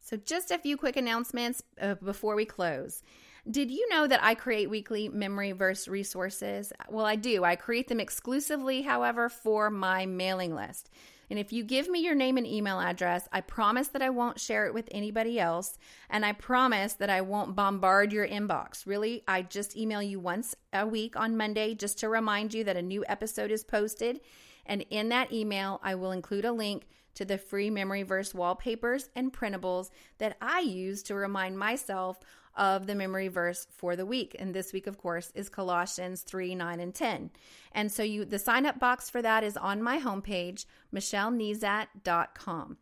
So, 0.00 0.16
just 0.16 0.50
a 0.50 0.58
few 0.58 0.76
quick 0.76 0.96
announcements 0.96 1.62
uh, 1.80 1.94
before 1.96 2.34
we 2.34 2.44
close. 2.44 3.02
Did 3.50 3.70
you 3.70 3.88
know 3.88 4.06
that 4.06 4.22
I 4.22 4.34
create 4.34 4.68
weekly 4.68 5.08
memory 5.08 5.52
verse 5.52 5.88
resources? 5.88 6.70
Well, 6.90 7.06
I 7.06 7.16
do. 7.16 7.44
I 7.44 7.56
create 7.56 7.88
them 7.88 7.98
exclusively, 7.98 8.82
however, 8.82 9.30
for 9.30 9.70
my 9.70 10.04
mailing 10.04 10.54
list. 10.54 10.90
And 11.30 11.38
if 11.38 11.50
you 11.50 11.64
give 11.64 11.88
me 11.88 12.00
your 12.00 12.14
name 12.14 12.36
and 12.36 12.46
email 12.46 12.78
address, 12.78 13.26
I 13.32 13.40
promise 13.40 13.88
that 13.88 14.02
I 14.02 14.10
won't 14.10 14.38
share 14.38 14.66
it 14.66 14.74
with 14.74 14.88
anybody 14.90 15.40
else. 15.40 15.78
And 16.10 16.26
I 16.26 16.32
promise 16.32 16.92
that 16.94 17.08
I 17.08 17.22
won't 17.22 17.56
bombard 17.56 18.12
your 18.12 18.28
inbox. 18.28 18.86
Really, 18.86 19.24
I 19.26 19.42
just 19.42 19.76
email 19.76 20.02
you 20.02 20.20
once 20.20 20.54
a 20.74 20.86
week 20.86 21.16
on 21.16 21.36
Monday 21.36 21.74
just 21.74 21.98
to 22.00 22.10
remind 22.10 22.52
you 22.52 22.64
that 22.64 22.76
a 22.76 22.82
new 22.82 23.02
episode 23.08 23.50
is 23.50 23.64
posted. 23.64 24.20
And 24.66 24.84
in 24.90 25.08
that 25.08 25.32
email, 25.32 25.80
I 25.82 25.94
will 25.94 26.12
include 26.12 26.44
a 26.44 26.52
link 26.52 26.86
to 27.14 27.24
the 27.24 27.38
free 27.38 27.70
memory 27.70 28.02
verse 28.02 28.34
wallpapers 28.34 29.08
and 29.16 29.32
printables 29.32 29.90
that 30.18 30.36
I 30.40 30.60
use 30.60 31.02
to 31.04 31.14
remind 31.14 31.58
myself 31.58 32.20
of 32.56 32.86
the 32.86 32.94
memory 32.94 33.28
verse 33.28 33.66
for 33.70 33.96
the 33.96 34.06
week. 34.06 34.36
And 34.38 34.54
this 34.54 34.72
week, 34.72 34.86
of 34.86 34.98
course, 34.98 35.32
is 35.34 35.48
Colossians 35.48 36.22
3 36.22 36.54
9 36.54 36.80
and 36.80 36.94
10. 36.94 37.30
And 37.72 37.92
so 37.92 38.02
you 38.02 38.24
the 38.24 38.38
sign 38.38 38.66
up 38.66 38.78
box 38.78 39.10
for 39.10 39.22
that 39.22 39.44
is 39.44 39.56
on 39.56 39.82
my 39.82 39.98
homepage, 39.98 40.66
michellenezat.com. 40.94 42.76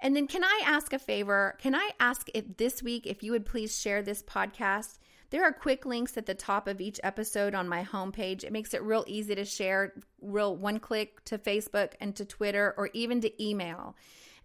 And 0.00 0.14
then 0.14 0.26
can 0.26 0.44
I 0.44 0.62
ask 0.66 0.92
a 0.92 0.98
favor? 0.98 1.56
Can 1.60 1.74
I 1.74 1.90
ask 1.98 2.28
if 2.34 2.56
this 2.56 2.82
week 2.82 3.06
if 3.06 3.22
you 3.22 3.32
would 3.32 3.46
please 3.46 3.78
share 3.78 4.02
this 4.02 4.22
podcast? 4.22 4.98
There 5.30 5.42
are 5.42 5.52
quick 5.52 5.84
links 5.86 6.16
at 6.16 6.26
the 6.26 6.34
top 6.34 6.68
of 6.68 6.80
each 6.80 7.00
episode 7.02 7.54
on 7.54 7.68
my 7.68 7.82
homepage. 7.82 8.44
It 8.44 8.52
makes 8.52 8.74
it 8.74 8.82
real 8.82 9.04
easy 9.06 9.34
to 9.34 9.44
share, 9.44 9.94
real 10.20 10.54
one 10.54 10.78
click 10.78 11.24
to 11.24 11.38
Facebook 11.38 11.94
and 12.00 12.14
to 12.16 12.24
Twitter 12.24 12.74
or 12.76 12.90
even 12.92 13.20
to 13.22 13.42
email. 13.42 13.96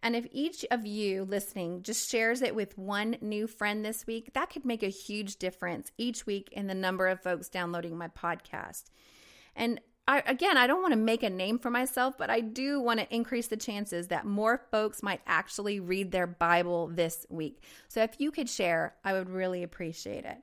And 0.01 0.15
if 0.15 0.27
each 0.31 0.65
of 0.71 0.85
you 0.85 1.25
listening 1.25 1.83
just 1.83 2.09
shares 2.09 2.41
it 2.41 2.55
with 2.55 2.77
one 2.77 3.17
new 3.21 3.47
friend 3.47 3.83
this 3.83 4.07
week, 4.07 4.33
that 4.33 4.49
could 4.49 4.65
make 4.65 4.83
a 4.83 4.87
huge 4.87 5.37
difference 5.37 5.91
each 5.97 6.25
week 6.25 6.49
in 6.51 6.67
the 6.67 6.73
number 6.73 7.07
of 7.07 7.21
folks 7.21 7.49
downloading 7.49 7.97
my 7.97 8.07
podcast. 8.07 8.85
And 9.55 9.81
I, 10.07 10.23
again, 10.25 10.57
I 10.57 10.65
don't 10.65 10.81
want 10.81 10.93
to 10.93 10.99
make 10.99 11.21
a 11.21 11.29
name 11.29 11.59
for 11.59 11.69
myself, 11.69 12.17
but 12.17 12.31
I 12.31 12.39
do 12.39 12.79
want 12.79 12.99
to 12.99 13.13
increase 13.13 13.47
the 13.47 13.57
chances 13.57 14.07
that 14.07 14.25
more 14.25 14.65
folks 14.71 15.03
might 15.03 15.21
actually 15.27 15.79
read 15.79 16.11
their 16.11 16.25
Bible 16.25 16.87
this 16.87 17.27
week. 17.29 17.61
So 17.89 18.01
if 18.01 18.19
you 18.19 18.31
could 18.31 18.49
share, 18.49 18.95
I 19.03 19.13
would 19.13 19.29
really 19.29 19.61
appreciate 19.61 20.25
it. 20.25 20.37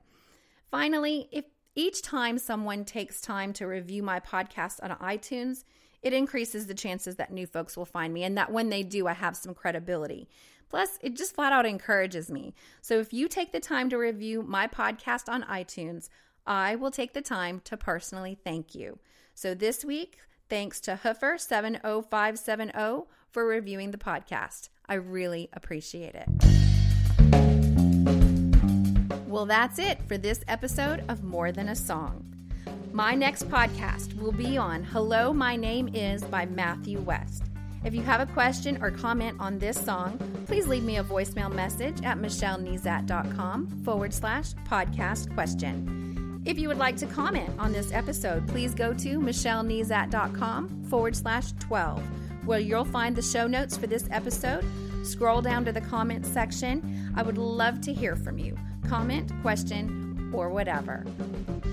Finally, 0.71 1.27
if 1.31 1.43
each 1.75 2.01
time 2.01 2.37
someone 2.37 2.85
takes 2.85 3.19
time 3.19 3.51
to 3.53 3.67
review 3.67 4.03
my 4.03 4.19
podcast 4.19 4.79
on 4.81 4.91
iTunes, 4.97 5.63
it 6.01 6.13
increases 6.13 6.67
the 6.67 6.73
chances 6.73 7.15
that 7.15 7.31
new 7.31 7.47
folks 7.47 7.75
will 7.75 7.85
find 7.85 8.13
me 8.13 8.23
and 8.23 8.37
that 8.37 8.51
when 8.51 8.69
they 8.69 8.83
do, 8.83 9.07
I 9.07 9.13
have 9.13 9.35
some 9.35 9.53
credibility. 9.53 10.29
Plus, 10.69 10.97
it 11.01 11.15
just 11.15 11.35
flat 11.35 11.53
out 11.53 11.65
encourages 11.65 12.29
me. 12.29 12.53
So 12.81 12.99
if 12.99 13.13
you 13.13 13.27
take 13.27 13.51
the 13.51 13.59
time 13.59 13.89
to 13.89 13.97
review 13.97 14.43
my 14.43 14.67
podcast 14.67 15.29
on 15.29 15.43
iTunes, 15.43 16.09
I 16.45 16.75
will 16.75 16.91
take 16.91 17.13
the 17.13 17.21
time 17.21 17.61
to 17.65 17.77
personally 17.77 18.37
thank 18.43 18.75
you. 18.75 18.99
So 19.33 19.53
this 19.53 19.85
week, 19.85 20.17
thanks 20.49 20.79
to 20.81 20.99
Hoofer70570 21.03 23.05
for 23.31 23.45
reviewing 23.45 23.91
the 23.91 23.97
podcast. 23.97 24.69
I 24.87 24.95
really 24.95 25.49
appreciate 25.53 26.15
it. 26.15 26.27
Well, 29.27 29.45
that's 29.45 29.77
it 29.77 29.99
for 30.07 30.17
this 30.17 30.43
episode 30.47 31.03
of 31.07 31.23
More 31.23 31.51
Than 31.51 31.69
a 31.69 31.75
Song. 31.75 32.26
My 32.97 33.13
next 33.13 33.47
podcast 33.47 34.19
will 34.19 34.31
be 34.31 34.57
on 34.57 34.83
Hello, 34.83 35.31
My 35.31 35.55
Name 35.55 35.87
Is 35.93 36.23
by 36.23 36.47
Matthew 36.47 36.99
West. 36.99 37.43
If 37.83 37.93
you 37.93 38.01
have 38.01 38.21
a 38.21 38.33
question 38.33 38.81
or 38.81 38.89
comment 38.89 39.37
on 39.39 39.59
this 39.59 39.79
song, 39.79 40.17
please 40.47 40.65
leave 40.65 40.81
me 40.81 40.97
a 40.97 41.03
voicemail 41.03 41.53
message 41.53 42.01
at 42.03 42.17
michellenezat.com 42.17 43.83
forward 43.85 44.15
slash 44.15 44.55
podcast 44.67 45.31
question. 45.35 46.41
If 46.43 46.57
you 46.57 46.69
would 46.69 46.79
like 46.79 46.97
to 46.97 47.05
comment 47.05 47.51
on 47.59 47.71
this 47.71 47.93
episode, 47.93 48.47
please 48.47 48.73
go 48.73 48.95
to 48.95 49.19
michellenezat.com 49.19 50.85
forward 50.85 51.15
slash 51.15 51.51
12, 51.59 52.01
where 52.47 52.59
you'll 52.59 52.83
find 52.83 53.15
the 53.15 53.21
show 53.21 53.45
notes 53.45 53.77
for 53.77 53.85
this 53.85 54.07
episode. 54.09 54.65
Scroll 55.03 55.43
down 55.43 55.65
to 55.65 55.71
the 55.71 55.81
comments 55.81 56.29
section. 56.29 57.13
I 57.15 57.21
would 57.21 57.37
love 57.37 57.79
to 57.81 57.93
hear 57.93 58.15
from 58.15 58.39
you. 58.39 58.57
Comment, 58.89 59.31
question, 59.43 60.31
or 60.33 60.49
whatever. 60.49 61.05